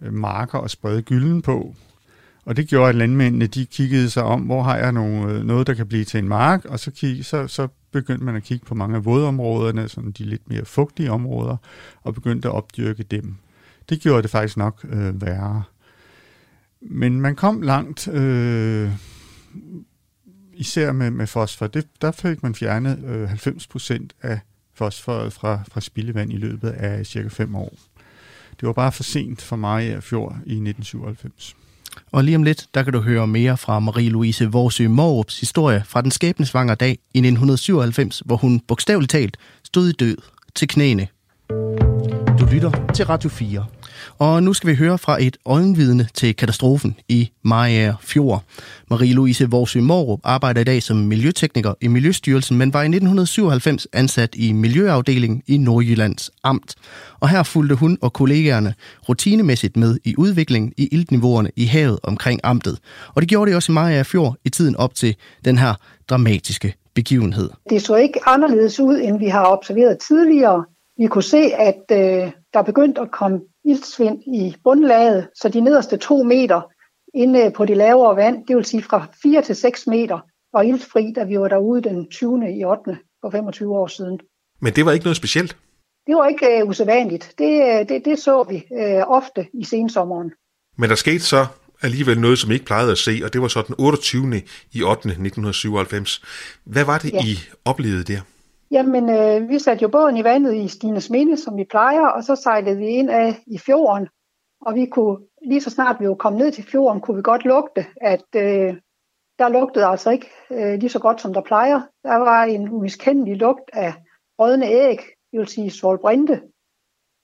[0.00, 1.74] øh, marker og sprede gylden på.
[2.44, 5.66] Og det gjorde, at landmændene de kiggede sig om, hvor har jeg nogle, øh, noget,
[5.66, 8.66] der kan blive til en mark, og så, kig, så, så begyndte man at kigge
[8.66, 11.56] på mange af vådområderne, sådan de lidt mere fugtige områder,
[12.02, 13.34] og begyndte at opdyrke dem.
[13.88, 15.62] Det gjorde det faktisk nok øh, værre.
[16.80, 18.90] Men man kom langt, øh,
[20.56, 21.66] især med, med fosfor.
[21.66, 24.40] Det, der fik man fjernet øh, 90% af
[24.74, 27.72] fosforet fra, fra spildevand i løbet af cirka 5 år.
[28.60, 31.56] Det var bare for sent for mig i fjor i 1997.
[32.12, 36.02] Og lige om lidt, der kan du høre mere fra Marie-Louise Vorsø Morups historie fra
[36.02, 40.16] den skæbnesvangre dag i 1997, hvor hun bogstaveligt talt stod i død
[40.54, 41.08] til knæene.
[42.38, 43.66] Du lytter til Radio 4.
[44.18, 48.42] Og nu skal vi høre fra et øjenvidne til katastrofen i Maja Fjord.
[48.92, 54.34] Marie-Louise Vorsø Morup arbejder i dag som miljøtekniker i Miljøstyrelsen, men var i 1997 ansat
[54.34, 56.74] i Miljøafdelingen i Nordjyllands Amt.
[57.20, 58.74] Og her fulgte hun og kollegaerne
[59.08, 62.78] rutinemæssigt med i udviklingen i iltniveauerne i havet omkring amtet.
[63.14, 65.74] Og det gjorde det også i Maja Fjord i tiden op til den her
[66.10, 67.50] dramatiske begivenhed.
[67.70, 70.64] Det så ikke anderledes ud, end vi har observeret tidligere.
[70.98, 75.96] Vi kunne se, at øh, der begyndte at komme iltsvind i bundlaget, så de nederste
[75.96, 76.60] to meter
[77.14, 80.18] inde på det lavere vand, det vil sige fra 4 til 6 meter,
[80.52, 82.58] var iltfri, da vi var derude den 20.
[82.58, 82.98] i 8.
[83.20, 84.20] for 25 år siden.
[84.60, 85.56] Men det var ikke noget specielt?
[86.06, 87.34] Det var ikke uh, usædvanligt.
[87.38, 90.32] Det, øh, det, det så vi uh, ofte i sensommeren.
[90.76, 91.46] Men der skete så
[91.82, 94.42] alligevel noget, som I ikke plejede at se, og det var så den 28.
[94.72, 94.98] i 8.
[95.00, 96.22] 1997.
[96.64, 97.24] Hvad var det, ja.
[97.24, 98.20] I oplevede der?
[98.70, 102.24] Jamen, øh, vi satte jo båden i vandet i Stines Minde, som vi plejer, og
[102.24, 104.08] så sejlede vi ind af i fjorden.
[104.60, 107.44] Og vi kunne, lige så snart vi var kommet ned til fjorden, kunne vi godt
[107.44, 108.76] lugte, at øh,
[109.38, 111.80] der lugtede altså ikke øh, lige så godt, som der plejer.
[112.04, 113.94] Der var en umiskendelig lugt af
[114.38, 114.98] rødne æg,
[115.32, 116.42] det vil sige solbrinte.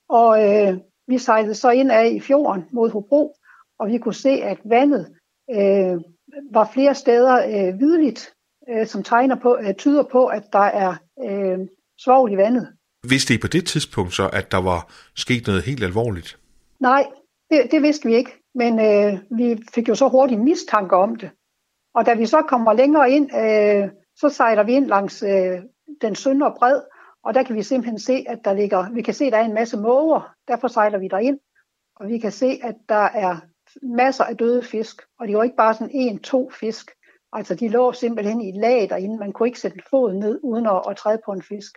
[0.09, 0.79] Og øh,
[1.09, 3.35] vi sejlede så ind af i fjorden mod Hobro,
[3.79, 5.15] og vi kunne se, at vandet
[5.51, 6.01] øh,
[6.53, 8.35] var flere steder øh, hvidligt,
[8.69, 10.97] øh, som tegner på, øh, tyder på, at der er
[11.29, 11.59] øh,
[11.99, 12.69] svovl i vandet.
[13.09, 16.39] Vidste I på det tidspunkt så, at der var sket noget helt alvorligt?
[16.81, 17.07] Nej,
[17.51, 21.31] det, det vidste vi ikke, men øh, vi fik jo så hurtigt mistanke om det.
[21.95, 25.59] Og da vi så kommer længere ind, øh, så sejler vi ind langs øh,
[26.01, 26.81] den søndre bred,
[27.25, 29.45] og der kan vi simpelthen se, at der ligger, vi kan se, at der er
[29.45, 31.39] en masse måger, derfor sejler vi ind,
[31.97, 33.37] og vi kan se, at der er
[33.83, 36.91] masser af døde fisk, og det var ikke bare sådan en, to fisk.
[37.33, 39.19] Altså de lå simpelthen i et lag derinde.
[39.19, 41.73] Man kunne ikke sætte foden ned uden at, at træde på en fisk.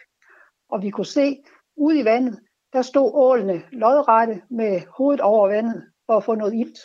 [0.69, 1.43] Og vi kunne se,
[1.77, 2.39] ude i vandet,
[2.73, 6.79] der stod ålene lodrette med hovedet over vandet for at få noget ilt.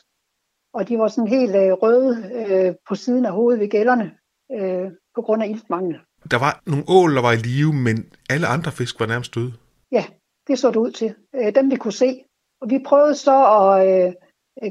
[0.72, 4.12] Og de var sådan helt øh, røde øh, på siden af hovedet ved gælderne
[4.52, 5.98] øh, på grund af iltmangel.
[6.30, 7.96] Der var nogle ål, der var i live, men
[8.30, 9.52] alle andre fisk var nærmest døde?
[9.92, 10.04] Ja,
[10.46, 11.14] det så det ud til.
[11.34, 12.24] Øh, dem vi kunne se.
[12.60, 14.12] Og vi prøvede så at, øh,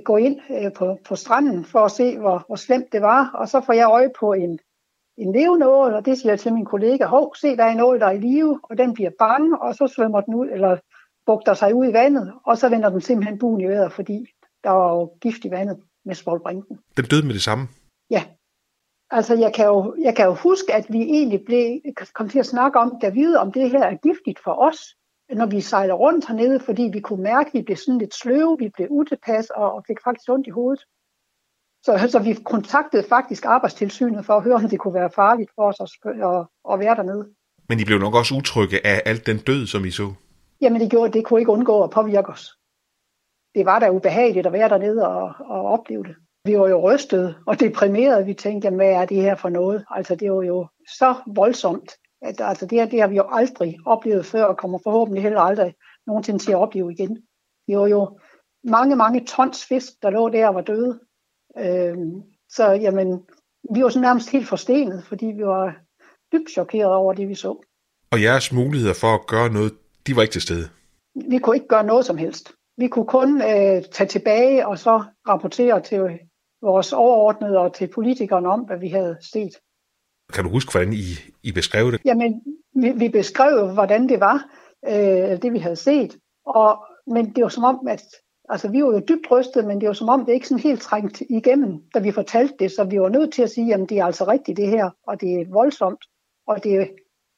[0.05, 3.31] gå ind øh, på, på stranden for at se, hvor, hvor slemt det var.
[3.33, 4.59] Og så får jeg øje på en,
[5.17, 7.81] en levende ål, og det siger jeg til min kollega, hov, se, der er en
[7.81, 10.77] ål, der er i live, og den bliver bange, og så svømmer den ud, eller
[11.25, 14.25] bugter sig ud i vandet, og så vender den simpelthen buen i vejret, fordi
[14.63, 16.79] der var jo gift i vandet med svolbrinken.
[16.97, 17.67] Den døde med det samme?
[18.09, 18.23] Ja.
[19.11, 21.79] Altså, jeg kan, jo, jeg kan jo huske, at vi egentlig blev,
[22.13, 24.95] kom til at snakke om, der vide, om det her er giftigt for os
[25.29, 28.57] når vi sejler rundt hernede, fordi vi kunne mærke, at vi blev sådan lidt sløve,
[28.59, 30.85] vi blev utilpas og, og fik faktisk ondt i hovedet.
[31.83, 35.63] Så, så vi kontaktede faktisk arbejdstilsynet for at høre, om det kunne være farligt for
[35.69, 37.29] os at, at, at være dernede.
[37.69, 40.13] Men I blev nok også utrygge af alt den død, som I så?
[40.61, 42.45] Jamen det gjorde, det kunne ikke undgå at påvirke os.
[43.55, 46.15] Det var da ubehageligt at være dernede og, og opleve det.
[46.45, 48.25] Vi var jo rystet og deprimeret.
[48.27, 49.85] Vi tænkte, jamen, hvad er det her for noget?
[49.89, 51.91] Altså det var jo så voldsomt.
[52.21, 55.41] At, altså det, her, det har vi jo aldrig oplevet før, og kommer forhåbentlig heller
[55.41, 55.73] aldrig
[56.07, 57.15] nogensinde til at opleve igen.
[57.67, 58.19] Det var jo
[58.63, 60.99] mange, mange tons fisk, der lå der og var døde.
[61.57, 63.23] Øhm, så jamen,
[63.73, 65.75] vi var sådan nærmest helt forstenet, fordi vi var
[66.33, 67.65] dybt chokeret over det, vi så.
[68.11, 69.73] Og jeres muligheder for at gøre noget,
[70.07, 70.69] de var ikke til stede?
[71.29, 72.51] Vi kunne ikke gøre noget som helst.
[72.77, 76.19] Vi kunne kun øh, tage tilbage og så rapportere til
[76.61, 79.53] vores overordnede og til politikerne om, hvad vi havde set.
[80.33, 81.05] Kan du huske, hvordan I,
[81.43, 82.01] I beskrev det?
[82.05, 82.41] Jamen,
[82.75, 84.45] vi, vi beskrev, hvordan det var,
[84.87, 86.17] øh, det vi havde set.
[86.45, 88.01] Og men det var som om, at
[88.49, 90.81] altså, vi var jo dybt rystet, men det var som om, det ikke sådan helt
[90.81, 93.97] trængt igennem, da vi fortalte det, så vi var nødt til at sige, at det
[93.97, 96.05] er altså rigtigt det her, og det er voldsomt,
[96.47, 96.89] og det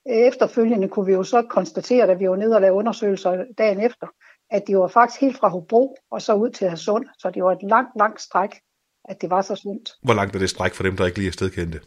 [0.06, 4.08] efterfølgende kunne vi jo så konstatere, da vi var nede og lavede undersøgelser dagen efter,
[4.50, 7.52] at det var faktisk helt fra Hobro og så ud til Hadsund, så det var
[7.52, 8.50] et langt, langt stræk,
[9.06, 9.90] at det var så slemt.
[10.04, 11.80] Hvor langt er det stræk for dem, der ikke lige er stedkendte?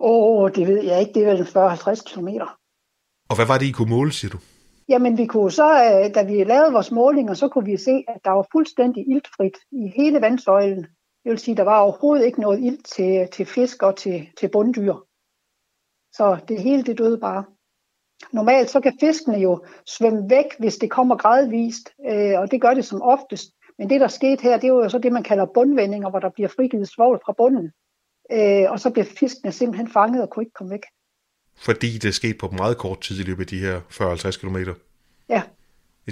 [0.00, 2.58] Åh, oh, det ved jeg ikke, det er vel 40-50 kilometer.
[3.28, 4.38] Og hvad var det, I kunne måle, siger du?
[4.88, 8.20] Jamen, vi kunne så, øh, da vi lavede vores målinger, så kunne vi se, at
[8.24, 10.82] der var fuldstændig iltfrit i hele vandsøjlen.
[11.22, 14.28] Det vil sige, at der var overhovedet ikke noget ilt til, til fisk og til,
[14.38, 14.94] til bunddyr.
[16.12, 17.44] Så det hele det døde bare.
[18.32, 22.74] Normalt så kan fiskene jo svømme væk, hvis det kommer gradvist, øh, og det gør
[22.74, 23.50] det som oftest.
[23.78, 26.30] Men det, der skete her, det var jo så det, man kalder bundvendinger, hvor der
[26.30, 27.72] bliver frigivet svovl fra bunden.
[28.32, 30.82] Øh, og så bliver fiskene simpelthen fanget og kunne ikke komme væk.
[31.56, 34.56] Fordi det skete på meget kort tid i løbet af de her 40-50 km?
[35.28, 35.42] Ja.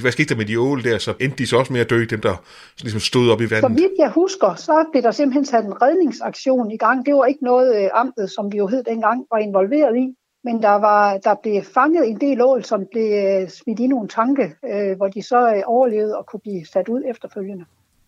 [0.00, 0.98] Hvad skete der med de ål der?
[0.98, 2.36] Så endte de så også med at dø, dem der
[2.82, 3.62] ligesom stod op i vandet?
[3.62, 7.06] Så vidt jeg husker, så blev der simpelthen sat en redningsaktion i gang.
[7.06, 10.14] Det var ikke noget øh, amtet, som vi jo hed dengang, var involveret i.
[10.44, 14.08] Men der, var, der blev fanget en del ål, som blev øh, smidt i nogle
[14.08, 17.64] tanke, øh, hvor de så øh, overlevede og kunne blive sat ud efterfølgende.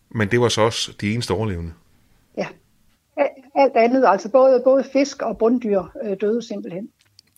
[0.09, 1.73] Men det var så også de eneste overlevende?
[2.37, 2.47] Ja.
[3.55, 6.89] Alt andet, altså både, både fisk og bunddyr, øh, døde simpelthen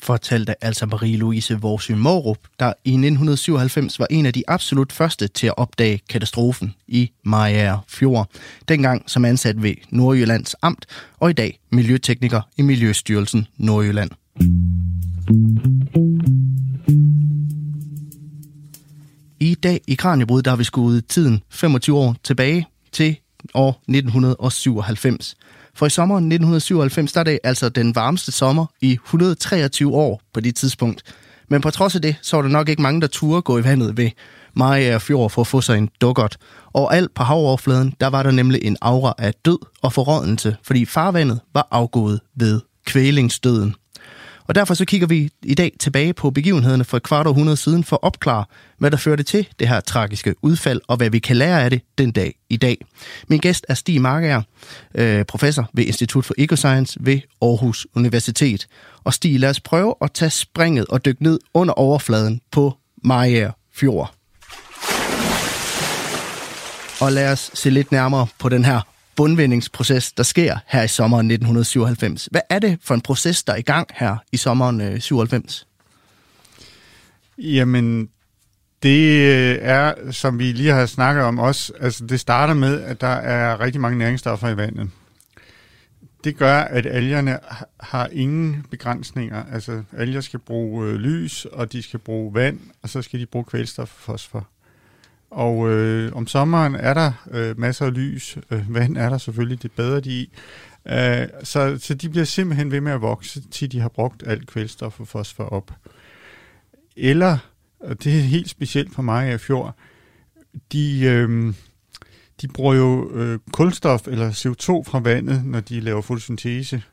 [0.02, 5.48] fortalte altså Marie-Louise Vorsø Morup, der i 1997 var en af de absolut første til
[5.48, 8.28] at opdage katastrofen i Mariager Fjord,
[8.68, 10.86] dengang som ansat ved Nordjyllands Amt
[11.20, 14.12] og i dag miljøtekniker i Miljøstyrelsen Nordjylland.
[19.40, 23.18] I dag i Kranjebrud, der har vi skudt tiden 25 år tilbage til
[23.54, 25.36] år 1997.
[25.76, 30.40] For i sommeren 1997, der er det altså den varmeste sommer i 123 år på
[30.40, 31.04] det tidspunkt.
[31.50, 33.64] Men på trods af det, så var der nok ikke mange, der turde gå i
[33.64, 34.10] vandet ved
[34.54, 36.38] Maja Fjord for at få sig en dukkert.
[36.74, 40.86] Og alt på havoverfladen, der var der nemlig en aura af død og forrådnelse, fordi
[40.86, 43.76] farvandet var afgået ved kvælingsdøden.
[44.52, 47.84] Og derfor så kigger vi i dag tilbage på begivenhederne for et kvart århundrede siden
[47.84, 48.46] for at opklare,
[48.78, 51.82] hvad der førte til det her tragiske udfald, og hvad vi kan lære af det
[51.98, 52.78] den dag i dag.
[53.28, 54.42] Min gæst er Stig Markager,
[54.96, 58.68] øh, professor ved Institut for Ecoscience ved Aarhus Universitet.
[59.04, 63.52] Og Stig, lad os prøve at tage springet og dykke ned under overfladen på Mariager
[63.74, 64.14] Fjord.
[67.02, 71.32] Og lad os se lidt nærmere på den her bundvindingsproces, der sker her i sommeren
[71.32, 72.28] 1997.
[72.32, 75.68] Hvad er det for en proces, der er i gang her i sommeren øh, 97?
[77.38, 78.10] Jamen,
[78.84, 83.02] det øh, er, som vi lige har snakket om også, altså det starter med, at
[83.02, 84.90] der er rigtig mange næringsstoffer i vandet.
[86.24, 87.40] Det gør, at algerne
[87.80, 89.44] har ingen begrænsninger.
[89.52, 93.26] Altså, alger skal bruge øh, lys, og de skal bruge vand, og så skal de
[93.26, 94.48] bruge kvælstof og fosfor.
[95.32, 98.38] Og øh, om sommeren er der øh, masser af lys.
[98.52, 100.34] Øh, vand er der selvfølgelig, det bedre de i.
[100.88, 104.48] Øh, så, så de bliver simpelthen ved med at vokse, til de har brugt alt
[104.48, 105.72] kvælstof og fosfor op.
[106.98, 107.38] Eller,
[107.80, 109.76] og det er helt specielt for mig af fjord,
[110.72, 111.54] de, øh,
[112.42, 116.84] de bruger jo øh, kulstof eller CO2 fra vandet, når de laver fotosyntese.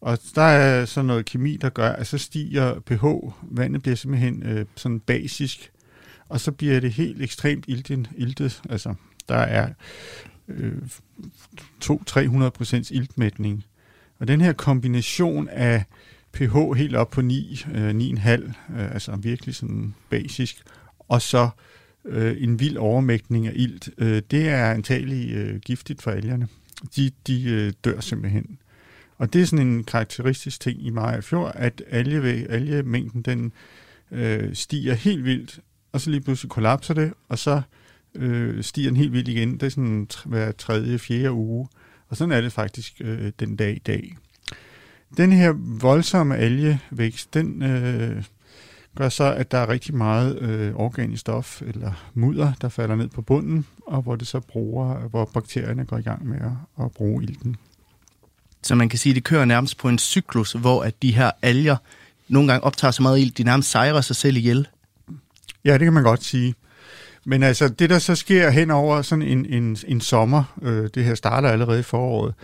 [0.00, 3.04] Og der er sådan noget kemi, der gør, at så stiger pH.
[3.42, 5.72] Vandet bliver simpelthen øh, sådan basisk
[6.30, 8.10] og så bliver det helt ekstremt iltet.
[8.16, 8.62] iltet.
[8.68, 8.94] Altså,
[9.28, 9.72] der er
[10.48, 10.72] øh,
[11.84, 13.64] 200-300 procents iltmætning.
[14.18, 15.84] Og den her kombination af
[16.32, 20.62] pH helt op på 9, øh, 9,5, øh, altså virkelig sådan basisk,
[20.98, 21.48] og så
[22.04, 26.48] øh, en vild overmægtning af ilt, øh, det er antagelig øh, giftigt for algerne.
[26.96, 28.58] De, de øh, dør simpelthen.
[29.18, 33.52] Og det er sådan en karakteristisk ting i Maja Fjord, at alge, algemængden den
[34.10, 35.60] øh, stiger helt vildt
[35.92, 37.62] og så lige pludselig kollapser det, og så
[38.14, 39.52] øh, stiger den helt vildt igen.
[39.52, 41.68] Det er sådan hver tredje, fjerde uge.
[42.08, 44.16] Og sådan er det faktisk øh, den dag i dag.
[45.16, 48.24] Den her voldsomme algevækst, den øh,
[48.96, 53.08] gør så, at der er rigtig meget øh, organisk stof eller mudder, der falder ned
[53.08, 56.92] på bunden, og hvor det så bruger, hvor bakterierne går i gang med at, at
[56.92, 57.56] bruge ilten.
[58.62, 61.30] Så man kan sige, at det kører nærmest på en cyklus, hvor at de her
[61.42, 61.76] alger
[62.28, 64.68] nogle gange optager så meget ilt, de nærmest sejrer sig selv ihjel.
[65.64, 66.54] Ja, det kan man godt sige.
[67.26, 71.04] Men altså, det der så sker hen over sådan en, en, en sommer, øh, det
[71.04, 72.34] her starter allerede i foråret,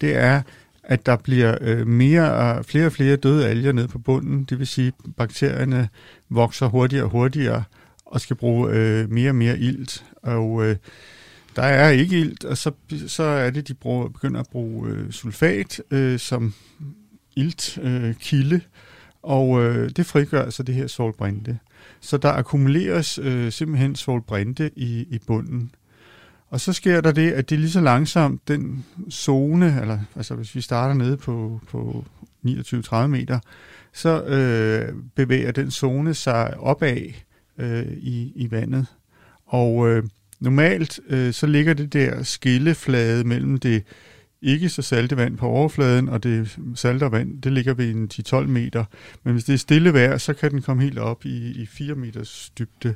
[0.00, 0.42] det er,
[0.82, 4.44] at der bliver øh, mere, flere og flere døde alger ned på bunden.
[4.44, 5.88] Det vil sige, at bakterierne
[6.28, 7.64] vokser hurtigere og hurtigere
[8.06, 10.04] og skal bruge øh, mere og mere ilt.
[10.22, 10.76] Og øh,
[11.56, 12.72] der er ikke ilt, og så,
[13.06, 16.54] så er det, de bruger, begynder at bruge øh, sulfat øh, som
[17.36, 18.60] iltkilde, øh, kilde,
[19.22, 21.58] og øh, det frigør så det her solbrænde.
[22.02, 25.74] Så der akkumuleres øh, simpelthen svovlbrinte i, i bunden.
[26.50, 30.54] Og så sker der det, at det lige så langsomt, den zone, eller altså hvis
[30.54, 32.04] vi starter nede på, på
[32.46, 33.38] 29-30 meter,
[33.92, 37.12] så øh, bevæger den zone sig opad
[37.58, 38.86] øh, i, i vandet.
[39.46, 40.02] Og øh,
[40.40, 43.82] normalt øh, så ligger det der skilleflade mellem det
[44.42, 48.36] ikke så salte vand på overfladen, og det salte vand, det ligger ved en 10-12
[48.46, 48.84] meter.
[49.22, 51.94] Men hvis det er stille vejr, så kan den komme helt op i, i 4
[51.94, 52.94] meters dybde.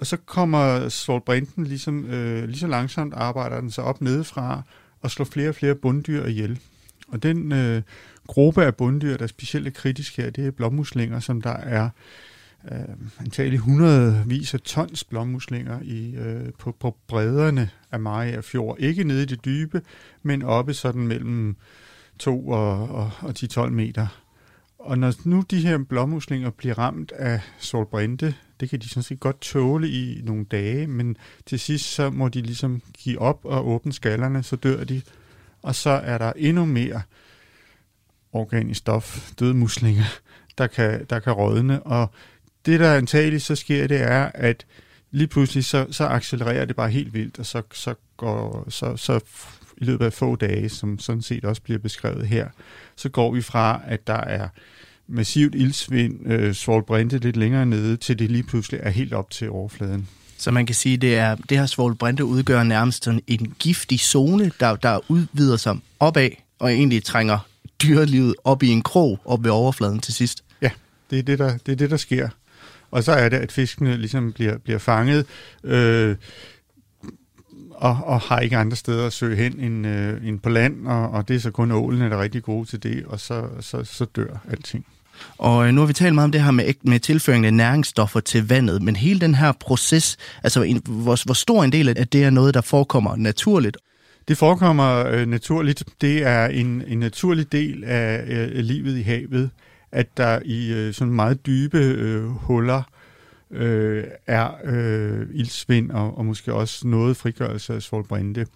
[0.00, 4.62] Og så kommer sortbrinten ligesom, øh, lige så langsomt arbejder den sig op nedefra
[5.00, 6.58] og slår flere og flere bunddyr ihjel.
[7.08, 7.82] Og den øh,
[8.26, 11.88] gruppe af bunddyr, der er specielt kritisk her, det er blommuslinger, som der er
[12.72, 18.76] øh, antagelig hundredvis af tons blommuslinger i, øh, på, på bredderne af Maja Fjord.
[18.78, 19.82] Ikke nede i det dybe,
[20.22, 21.56] men oppe sådan mellem
[22.18, 24.06] 2 og, og, og 10-12 meter.
[24.78, 29.20] Og når nu de her blommuslinger bliver ramt af solbrinte, det kan de sådan set
[29.20, 33.68] godt tåle i nogle dage, men til sidst så må de ligesom give op og
[33.68, 35.02] åbne skallerne, så dør de.
[35.62, 37.02] Og så er der endnu mere
[38.32, 40.04] organisk stof, døde muslinger,
[40.58, 41.82] der kan, der kan rådne.
[41.82, 42.10] Og
[42.68, 44.66] det, der antageligt så sker, det er, at
[45.10, 49.20] lige pludselig så, så accelererer det bare helt vildt, og så, så går så, så
[49.76, 52.48] i løbet af få dage, som sådan set også bliver beskrevet her,
[52.96, 54.48] så går vi fra, at der er
[55.08, 59.50] massivt ildsvind, øh, svovlbrinte lidt længere nede, til det lige pludselig er helt op til
[59.50, 60.08] overfladen.
[60.38, 64.52] Så man kan sige, det, er, det her svovlbrinte udgør nærmest sådan en giftig zone,
[64.60, 67.38] der, der udvider sig opad, og egentlig trænger
[67.82, 70.44] dyrelivet op i en krog op ved overfladen til sidst.
[70.62, 70.70] Ja,
[71.10, 72.28] det er det, der, det, er det, der sker.
[72.90, 75.26] Og så er det, at fiskene ligesom bliver, bliver fanget,
[75.64, 76.16] øh,
[77.70, 81.10] og, og har ikke andre steder at søge hen end, øh, end på land, og,
[81.10, 83.84] og det er så kun ålen, der er rigtig gode til det, og så, så,
[83.84, 84.86] så dør alting.
[85.38, 88.20] Og øh, nu har vi talt meget om det her med, med tilføring af næringsstoffer
[88.20, 92.08] til vandet, men hele den her proces, altså en, hvor, hvor stor en del af
[92.08, 93.76] det er noget, der forekommer naturligt?
[94.28, 95.84] Det forekommer øh, naturligt.
[96.00, 99.50] Det er en, en naturlig del af øh, livet i havet,
[99.92, 102.82] at der i øh, sådan meget dybe øh, huller
[103.50, 108.46] øh, er øh, ildsvind og, og måske også noget frigørelse af svovlbrinte.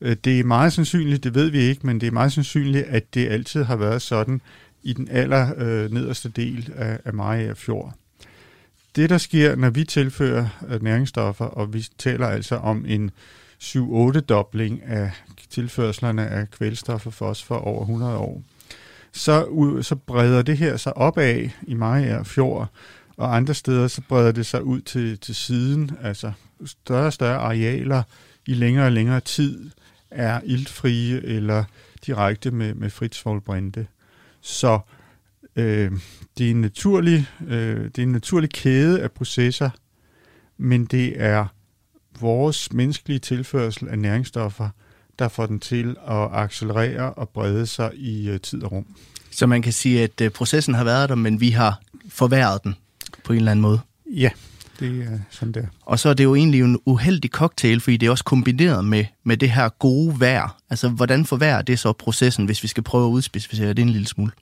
[0.00, 3.14] Øh, det er meget sandsynligt, det ved vi ikke, men det er meget sandsynligt, at
[3.14, 4.40] det altid har været sådan
[4.82, 7.94] i den aller øh, nederste del af, af Maja Fjord.
[8.96, 13.10] Det, der sker, når vi tilfører øh, næringsstoffer, og vi taler altså om en
[13.62, 15.10] 7-8-dobling af
[15.50, 18.42] tilførslerne af kvælstof og fosfor over 100 år,
[19.14, 19.48] så,
[19.82, 22.68] så breder det her sig opad i Maja Fjord,
[23.16, 26.32] og andre steder så breder det sig ud til, til siden, altså
[26.64, 28.02] større og større arealer
[28.46, 29.70] i længere og længere tid
[30.10, 31.64] er iltfrie eller
[32.06, 33.86] direkte med, med fritsvolbrinte.
[34.40, 34.78] Så
[35.56, 35.92] øh,
[36.38, 39.70] det, er en naturlig, øh, det er en naturlig kæde af processer,
[40.56, 41.46] men det er
[42.20, 44.68] vores menneskelige tilførsel af næringsstoffer,
[45.18, 48.86] der får den til at accelerere og brede sig i øh, tid og rum.
[49.30, 52.74] Så man kan sige, at øh, processen har været der, men vi har forværret den
[53.24, 53.80] på en eller anden måde?
[54.06, 54.30] Ja,
[54.80, 55.66] det er sådan der.
[55.82, 59.04] Og så er det jo egentlig en uheldig cocktail, fordi det er også kombineret med,
[59.24, 60.56] med det her gode vejr.
[60.70, 64.06] Altså, hvordan forværrer det så processen, hvis vi skal prøve at udspecificere det en lille
[64.06, 64.32] smule?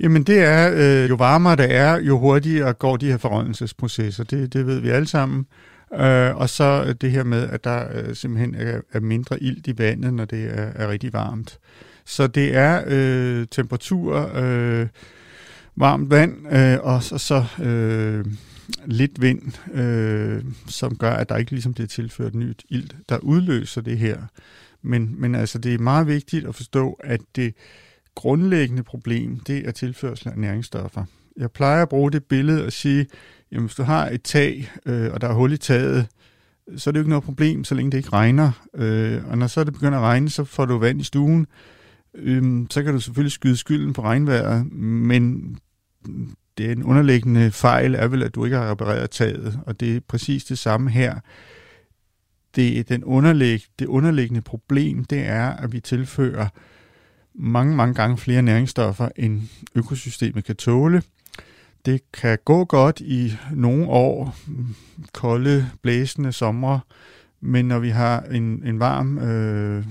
[0.00, 4.24] Jamen det er, øh, jo varmere det er, jo hurtigere går de her forrådnelsesprocesser.
[4.24, 5.46] Det, det ved vi alle sammen.
[5.94, 9.66] Øh, og så øh, det her med, at der øh, simpelthen er, er mindre ilt
[9.66, 11.58] i vandet, når det er, er rigtig varmt.
[12.04, 14.86] Så det er øh, temperatur, øh,
[15.76, 18.24] varmt vand, øh, og så, så øh,
[18.86, 23.80] lidt vind, øh, som gør, at der ikke ligesom bliver tilført nyt ilt, der udløser
[23.80, 24.18] det her.
[24.82, 27.54] Men, men altså, det er meget vigtigt at forstå, at det
[28.14, 31.04] grundlæggende problem, det er tilførsel af næringsstoffer.
[31.36, 33.06] Jeg plejer at bruge det billede og sige,
[33.52, 36.06] jamen hvis du har et tag, øh, og der er hul i taget,
[36.76, 38.66] så er det jo ikke noget problem, så længe det ikke regner.
[38.74, 41.46] Øh, og når så det begynder at regne, så får du vand i stuen.
[42.14, 45.56] Øh, så kan du selvfølgelig skyde skylden på regnvejret, men
[46.58, 49.96] det er en underliggende fejl er vel, at du ikke har repareret taget, og det
[49.96, 51.14] er præcis det samme her.
[52.56, 56.48] Det, den underlig, det underliggende problem, det er, at vi tilfører
[57.34, 59.42] mange, mange gange flere næringsstoffer, end
[59.74, 61.02] økosystemet kan tåle.
[61.86, 64.36] Det kan gå godt i nogle år,
[65.12, 66.78] kolde, blæsende sommer,
[67.40, 69.84] men når vi har en, en varm øh,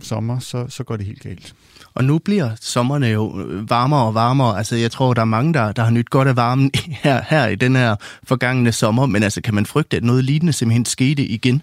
[0.00, 1.54] sommer, så, så går det helt galt.
[1.94, 4.58] Og nu bliver sommerne jo øh, varmere og varmere.
[4.58, 6.70] Altså, jeg tror, der er mange, der, der har nyt godt af varmen
[7.04, 9.06] her, her i den her forgangne sommer.
[9.06, 11.62] Men altså, kan man frygte, at noget lignende simpelthen skete igen?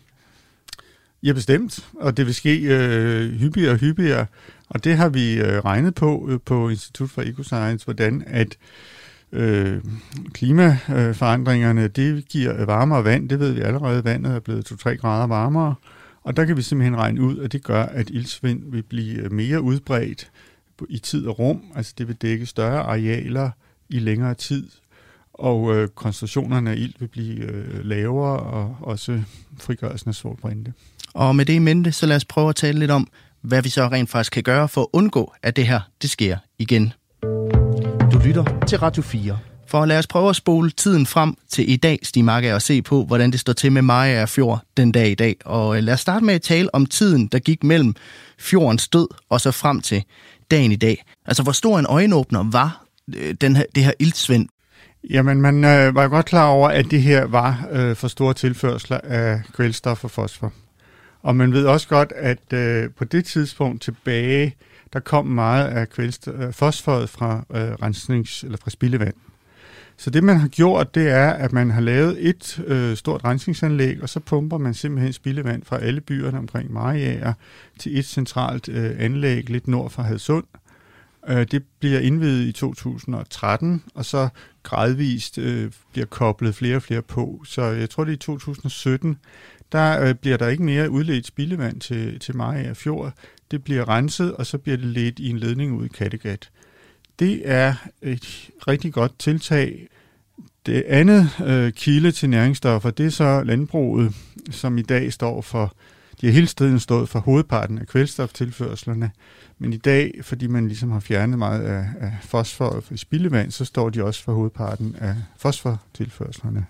[1.23, 1.79] Ja, bestemt.
[1.99, 4.25] Og det vil ske øh, hyppigere og hyppigere.
[4.69, 8.96] Og det har vi øh, regnet på øh, på Institut for Ecoscience, hvordan at øh,
[9.31, 9.81] Øh,
[10.33, 15.75] klimaforandringerne, det giver varmere vand, det ved vi allerede, vandet er blevet 2-3 grader varmere,
[16.23, 19.61] og der kan vi simpelthen regne ud, at det gør, at ildsvind vil blive mere
[19.61, 20.31] udbredt
[20.89, 23.49] i tid og rum, altså det vil dække større arealer
[23.89, 24.67] i længere tid,
[25.33, 29.21] og øh, koncentrationerne af ild vil blive øh, lavere, og også
[29.59, 30.73] frigørelsen af solbrænde.
[31.13, 33.07] Og med det i mente, så lad os prøve at tale lidt om,
[33.41, 36.37] hvad vi så rent faktisk kan gøre for at undgå, at det her det sker
[36.59, 36.93] igen.
[38.27, 39.39] Lytter til Radio 4.
[39.67, 42.81] For lad os prøve at spole tiden frem til i dag, Stig Marke, og se
[42.81, 45.35] på, hvordan det står til med Maja og Fjord den dag i dag.
[45.45, 47.95] Og øh, lad os starte med at tale om tiden, der gik mellem
[48.39, 50.03] fjordens død og så frem til
[50.51, 51.03] dagen i dag.
[51.25, 54.49] Altså, hvor stor en øjenåbner var øh, den her, det her ildsvind?
[55.09, 58.99] Jamen, man øh, var godt klar over, at det her var øh, for store tilførsler
[59.03, 60.53] af kvælstof og fosfor.
[61.23, 64.55] Og man ved også godt, at øh, på det tidspunkt tilbage,
[64.93, 69.13] der kom meget af øh, fosforet fra øh, rensnings, eller fra spildevand.
[69.99, 74.01] Så det, man har gjort, det er, at man har lavet et øh, stort rensningsanlæg,
[74.01, 77.33] og så pumper man simpelthen spildevand fra alle byerne omkring Mariager
[77.79, 80.43] til et centralt øh, anlæg lidt nord for Hadsund.
[81.27, 84.29] Øh, det bliver indvidet i 2013, og så
[84.63, 87.41] gradvist øh, bliver koblet flere og flere på.
[87.45, 89.17] Så jeg tror, det er i 2017,
[89.71, 93.13] der øh, bliver der ikke mere udledt spildevand til, til Mariager Fjord.
[93.51, 96.49] Det bliver renset, og så bliver det ledt i en ledning ud i Kattegat.
[97.19, 99.87] Det er et rigtig godt tiltag.
[100.65, 104.13] Det andet øh, kilde til næringsstoffer, det er så landbruget,
[104.51, 105.75] som i dag står for,
[106.21, 109.11] de har hele tiden stået for hovedparten af kvælstoftilførslerne,
[109.59, 113.65] men i dag, fordi man ligesom har fjernet meget af, af fosfor i spildevand, så
[113.65, 116.65] står de også for hovedparten af fosfortilførslerne.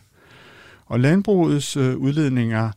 [0.85, 2.71] Og landbrugets øh, udledninger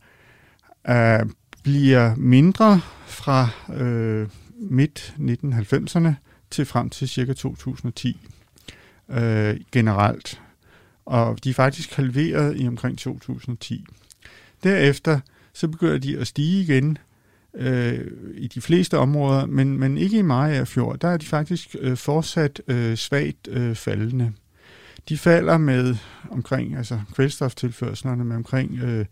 [0.89, 1.19] øh,
[1.63, 6.13] bliver mindre fra øh, midt 1990'erne
[6.51, 8.19] til frem til cirka 2010
[9.09, 10.41] øh, generelt.
[11.05, 13.85] Og de er faktisk halveret i omkring 2010.
[14.63, 15.19] Derefter
[15.53, 16.97] så begynder de at stige igen
[17.53, 20.99] øh, i de fleste områder, men, men ikke i Maja Fjord.
[20.99, 24.31] Der er de faktisk øh, fortsat øh, svagt øh, faldende.
[25.09, 25.95] De falder med
[26.29, 29.05] omkring, altså kvælstoftilførslerne med omkring øh,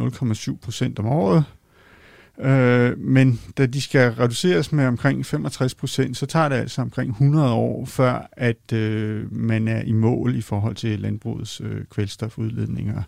[0.00, 1.44] 0,7 procent om året,
[2.42, 7.10] Øh, men da de skal reduceres med omkring 65 procent, så tager det altså omkring
[7.10, 13.02] 100 år, før at øh, man er i mål i forhold til landbrugets øh, kvælstofudledninger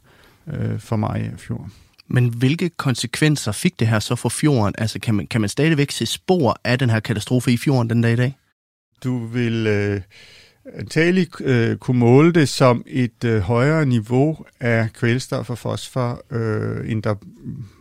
[0.46, 1.68] øh, for Maja Fjord.
[2.06, 4.74] Men hvilke konsekvenser fik det her så for fjorden?
[4.78, 8.02] Altså kan man, kan man stadigvæk se spor af den her katastrofe i fjorden den
[8.02, 8.36] dag i dag?
[9.04, 9.66] Du vil...
[9.66, 10.00] Øh,
[10.74, 16.90] antagelig øh, kunne måle det som et øh, højere niveau af kvælstof og fosfor, øh,
[16.90, 17.14] end der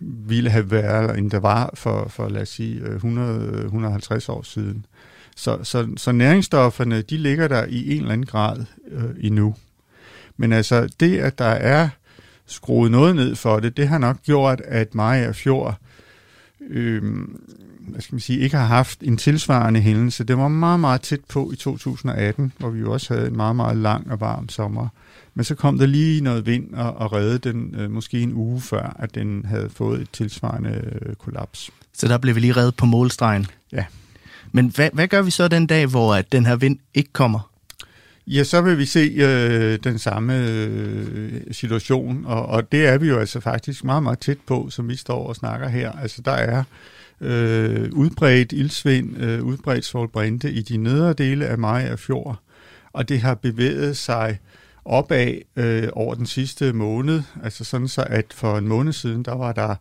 [0.01, 4.41] ville have været, eller end der var for, for lad os sige, øh, 100-150 år
[4.41, 4.85] siden.
[5.35, 9.55] Så, så, så næringsstofferne, de ligger der i en eller anden grad øh, endnu.
[10.37, 11.89] Men altså, det, at der er
[12.45, 15.75] skruet noget ned for det, det har nok gjort, at Maja Fjord
[16.69, 17.03] øh,
[17.87, 20.23] hvad skal man sige, ikke har haft en tilsvarende hændelse.
[20.23, 23.55] Det var meget, meget tæt på i 2018, hvor vi jo også havde en meget,
[23.55, 24.87] meget lang og varm sommer.
[25.33, 28.61] Men så kom der lige noget vind og, og redde den øh, måske en uge
[28.61, 31.71] før, at den havde fået et tilsvarende øh, kollaps.
[31.93, 33.45] Så der blev vi lige reddet på målstregen?
[33.71, 33.85] Ja.
[34.51, 37.51] Men hvad, hvad gør vi så den dag, hvor at den her vind ikke kommer?
[38.27, 43.07] Ja, så vil vi se øh, den samme øh, situation, og, og det er vi
[43.07, 45.91] jo altså faktisk meget, meget tæt på, som vi står og snakker her.
[45.91, 46.63] Altså der er
[47.21, 52.39] øh, udbredt ildsvind, øh, udbredt solbrænde i de nedre dele af Maja Fjord,
[52.93, 54.39] og det har bevæget sig
[54.85, 59.35] opad øh, over den sidste måned, altså sådan så, at for en måned siden, der
[59.35, 59.75] var der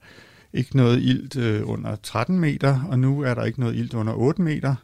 [0.53, 4.13] ikke noget ilt øh, under 13 meter, og nu er der ikke noget ilt under
[4.15, 4.75] 8 meter.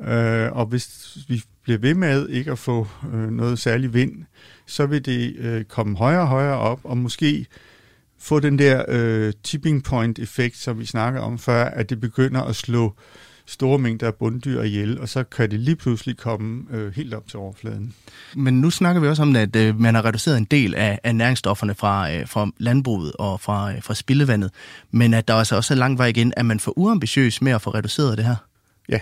[0.00, 4.24] Øh, og hvis vi bliver ved med ikke at få øh, noget særlig vind,
[4.66, 7.46] så vil det øh, komme højere og højere op, og måske
[8.22, 12.42] få den der øh, tipping point effekt, som vi snakker om før, at det begynder
[12.42, 12.94] at slå
[13.46, 17.28] store mængder af bunddyr ihjel, og så kan det lige pludselig komme øh, helt op
[17.28, 17.94] til overfladen.
[18.36, 21.14] Men nu snakker vi også om, at øh, man har reduceret en del af, af
[21.14, 24.50] næringsstofferne fra, øh, fra landbruget og fra, øh, fra spildevandet,
[24.90, 26.32] men at der altså også er lang vej igen.
[26.36, 28.36] Er man for uambitiøs med at få reduceret det her?
[28.88, 28.98] Ja,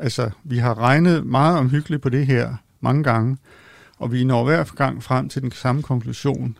[0.00, 3.36] altså vi har regnet meget omhyggeligt på det her mange gange,
[3.98, 6.56] og vi når hver gang frem til den samme konklusion,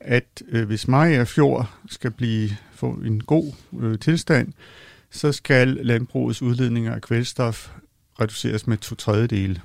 [0.00, 4.52] at øh, hvis Maja Fjord skal blive få en god øh, tilstand,
[5.10, 7.70] så skal landbrugets udledninger af kvælstof
[8.20, 9.60] reduceres med to tredjedele.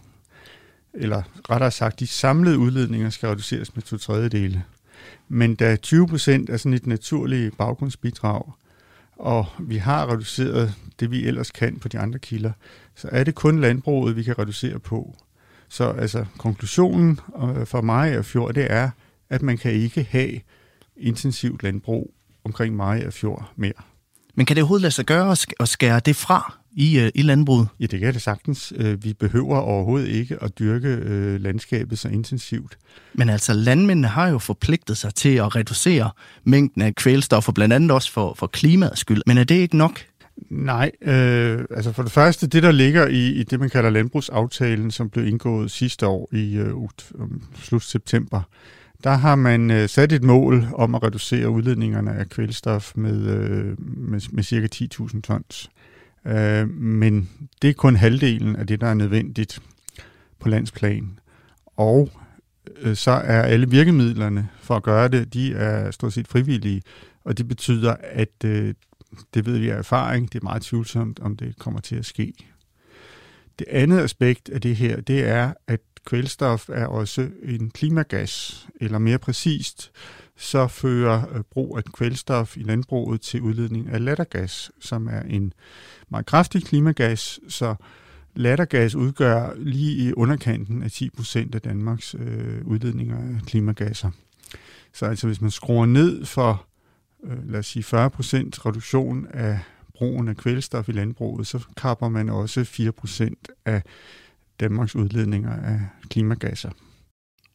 [0.93, 4.63] Eller rettere sagt, de samlede udledninger skal reduceres med to tredjedele.
[5.27, 8.51] Men da 20 procent er sådan et naturligt baggrundsbidrag,
[9.15, 12.51] og vi har reduceret det, vi ellers kan på de andre kilder,
[12.95, 15.15] så er det kun landbruget, vi kan reducere på.
[15.69, 18.89] Så altså, konklusionen øh, for mig og Fjord, det er,
[19.35, 20.39] at man kan ikke have
[20.97, 22.13] intensivt landbrug
[22.43, 23.73] omkring Maja Fjord mere.
[24.35, 27.67] Men kan det overhovedet lade sig gøre at skære det fra i, øh, i landbruget?
[27.79, 28.73] Ja, det kan det sagtens.
[28.75, 32.77] Øh, vi behøver overhovedet ikke at dyrke øh, landskabet så intensivt.
[33.13, 36.09] Men altså, landmændene har jo forpligtet sig til at reducere
[36.43, 39.21] mængden af kvælstoffer, blandt andet også for, for klimaets skyld.
[39.25, 40.05] Men er det ikke nok?
[40.49, 44.91] Nej, øh, altså for det første, det der ligger i, i det, man kalder landbrugsaftalen,
[44.91, 46.73] som blev indgået sidste år i øh,
[47.63, 48.41] slut september,
[49.03, 53.75] der har man øh, sat et mål om at reducere udledningerne af kvælstof med, øh,
[53.79, 55.69] med, med cirka 10.000 tons.
[56.27, 57.29] Øh, men
[57.61, 59.61] det er kun halvdelen af det, der er nødvendigt
[60.39, 61.19] på landsplan.
[61.77, 62.09] Og
[62.77, 66.81] øh, så er alle virkemidlerne for at gøre det, de er stort set frivillige,
[67.23, 68.73] og det betyder, at øh,
[69.33, 72.33] det ved vi af erfaring, det er meget tvivlsomt, om det kommer til at ske.
[73.59, 78.97] Det andet aspekt af det her, det er, at kvælstof er også en klimagas, eller
[78.97, 79.91] mere præcist,
[80.37, 85.53] så fører øh, brug af kvælstof i landbruget til udledning af lattergas, som er en
[86.09, 87.75] meget kraftig klimagas, så
[88.35, 94.11] lattergas udgør lige i underkanten af 10 procent af Danmarks øh, udledninger af klimagasser.
[94.93, 96.65] Så altså hvis man skruer ned for,
[97.23, 99.59] øh, lad os sige 40 procent reduktion af
[99.93, 103.81] brugen af kvælstof i landbruget, så kapper man også 4 procent af
[104.59, 105.79] Danmarks udledninger af
[106.09, 106.69] klimagasser.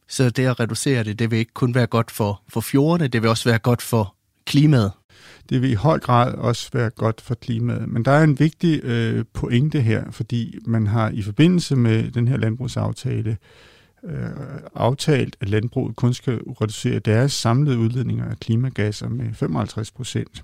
[0.07, 3.21] Så det at reducere det, det vil ikke kun være godt for, for fjordene, det
[3.21, 4.91] vil også være godt for klimaet.
[5.49, 7.87] Det vil i høj grad også være godt for klimaet.
[7.89, 12.27] Men der er en vigtig øh, pointe her, fordi man har i forbindelse med den
[12.27, 13.37] her landbrugsaftale
[14.03, 14.29] øh,
[14.75, 20.43] aftalt, at landbruget kun skal reducere deres samlede udledninger af klimagasser med 55 procent.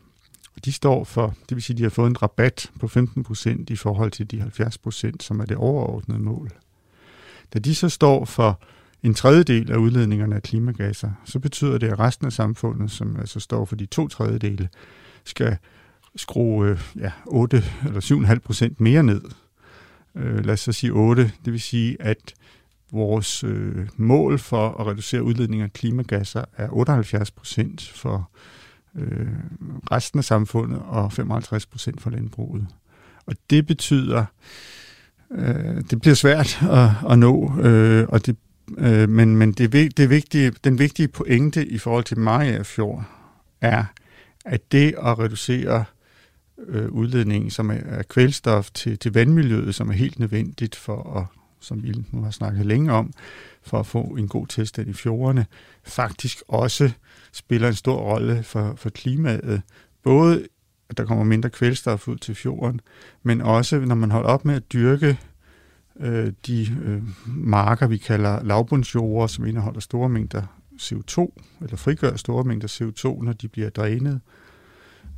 [0.66, 3.70] De står for, det vil sige, at de har fået en rabat på 15 procent
[3.70, 6.52] i forhold til de 70 procent, som er det overordnede mål.
[7.54, 8.62] Da de så står for
[9.04, 13.40] en tredjedel af udledningerne af klimagasser, så betyder det, at resten af samfundet, som altså
[13.40, 14.70] står for de to tredjedele,
[15.24, 15.58] skal
[16.16, 19.22] skrue øh, ja, 8 eller 7,5 procent mere ned.
[20.16, 21.32] Øh, lad os så sige 8.
[21.46, 22.34] Det vil sige, at
[22.92, 28.30] vores øh, mål for at reducere udledningen af klimagasser er 78 procent for
[28.98, 29.28] øh,
[29.92, 32.68] resten af samfundet og 55 procent for landbruget.
[33.26, 34.26] Og det betyder,
[35.32, 38.36] øh, det bliver svært at, at nå, øh, og det,
[38.78, 43.04] øh, men, men det, det vigtige, den vigtige pointe i forhold til Maja Fjord
[43.62, 43.84] er,
[44.46, 45.86] at det at reducere
[46.68, 51.37] øh, udledningen som er, er kvælstof til, til vandmiljøet, som er helt nødvendigt for at,
[51.60, 53.14] som vi nu har snakket længe om,
[53.62, 55.46] for at få en god tilstand i fjordene,
[55.84, 56.92] faktisk også
[57.32, 59.62] spiller en stor rolle for, for klimaet.
[60.04, 60.48] Både
[60.90, 62.82] at der kommer mindre kvælstof ud til fjorden,
[63.24, 65.20] men også når man holder op med at dyrke
[66.00, 70.44] øh, de øh, marker, vi kalder lavbundsjorder, som indeholder store mængder
[70.82, 71.32] CO2,
[71.62, 74.22] eller frigør store mængder CO2, når de bliver drænet,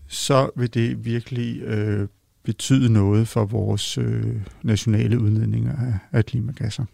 [0.08, 2.08] så vil det virkelig øh,
[2.50, 6.86] betyde noget for vores øh, nationale udledninger af, af klimagasser.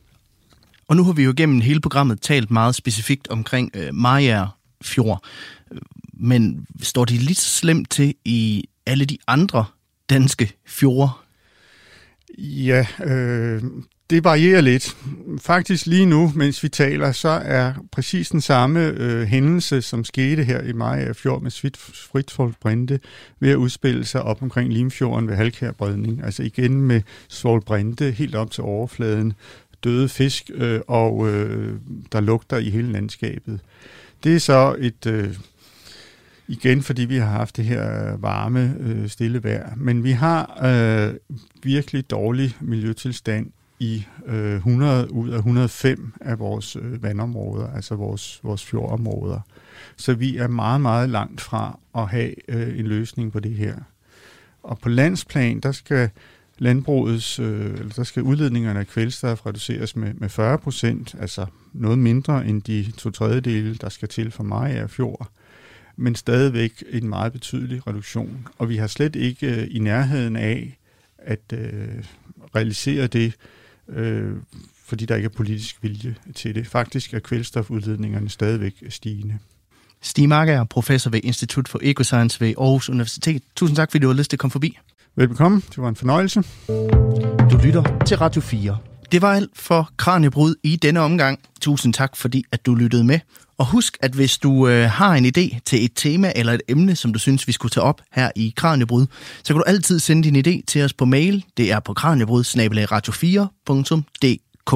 [0.88, 5.24] Og nu har vi jo gennem hele programmet talt meget specifikt omkring øh, Majer Fjord.
[6.14, 9.66] Men står de lige så slemt til i alle de andre
[10.10, 11.10] danske fjorde?
[12.38, 13.64] Ja, øh,
[14.10, 14.98] det varierer lidt.
[15.42, 20.44] Faktisk lige nu, mens vi taler, så er præcis den samme øh, hændelse, som skete
[20.44, 21.52] her i maj af fjord med
[21.94, 23.00] Svitfold Brinde,
[23.40, 26.24] ved at udspille sig op omkring Limfjorden ved Halkærbredning.
[26.24, 29.34] Altså igen med Svold Brinde helt op til overfladen,
[29.84, 31.74] døde fisk, øh, og øh,
[32.12, 33.60] der lugter i hele landskabet.
[34.24, 35.06] Det er så et...
[35.06, 35.36] Øh,
[36.48, 39.74] igen, fordi vi har haft det her øh, varme, øh, stille vejr.
[39.78, 41.14] Men vi har øh,
[41.64, 48.40] virkelig dårlig miljøtilstand i øh, 100 ud af 105 af vores øh, vandområder, altså vores,
[48.44, 49.40] vores fjordområder.
[49.96, 53.76] Så vi er meget, meget langt fra at have øh, en løsning på det her.
[54.64, 56.10] Og på landsplan, der skal
[56.58, 62.48] landbrugets, øh, der skal udledningerne af kvælstof reduceres med, med 40 procent, altså noget mindre
[62.48, 65.30] end de to tredjedele, der skal til for mig af fjord,
[65.96, 68.48] men stadigvæk en meget betydelig reduktion.
[68.58, 70.78] Og vi har slet ikke øh, i nærheden af
[71.18, 72.04] at øh,
[72.56, 73.34] realisere det,
[73.90, 74.32] øh,
[74.86, 76.68] fordi der ikke er politisk vilje til det.
[76.68, 79.38] Faktisk er kvælstofudledningerne stadigvæk stigende.
[80.02, 83.44] Stig Marker er professor ved Institut for Ecoscience ved Aarhus Universitet.
[83.56, 84.78] Tusind tak, fordi du har lyst til at komme forbi.
[85.16, 85.62] Velbekomme.
[85.70, 86.44] Det var en fornøjelse.
[87.52, 88.78] Du lytter til Radio 4.
[89.16, 91.40] Det var alt for Kranjebrud i denne omgang.
[91.62, 93.20] Tusind tak, fordi at du lyttede med.
[93.58, 96.96] Og husk, at hvis du øh, har en idé til et tema eller et emne,
[96.96, 99.06] som du synes, vi skulle tage op her i Kranjebrud,
[99.44, 101.46] så kan du altid sende din idé til os på mail.
[101.58, 104.74] Det er på kranjebrud radio4.dk.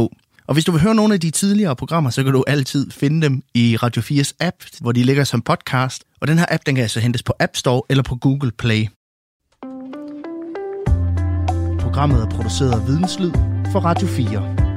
[0.48, 3.22] Og hvis du vil høre nogle af de tidligere programmer, så kan du altid finde
[3.22, 6.04] dem i Radio 4's app, hvor de ligger som podcast.
[6.22, 8.88] Og den her app, den kan altså hentes på App Store eller på Google Play.
[11.80, 14.69] Programmet er produceret af Videnslyd for Radio 4.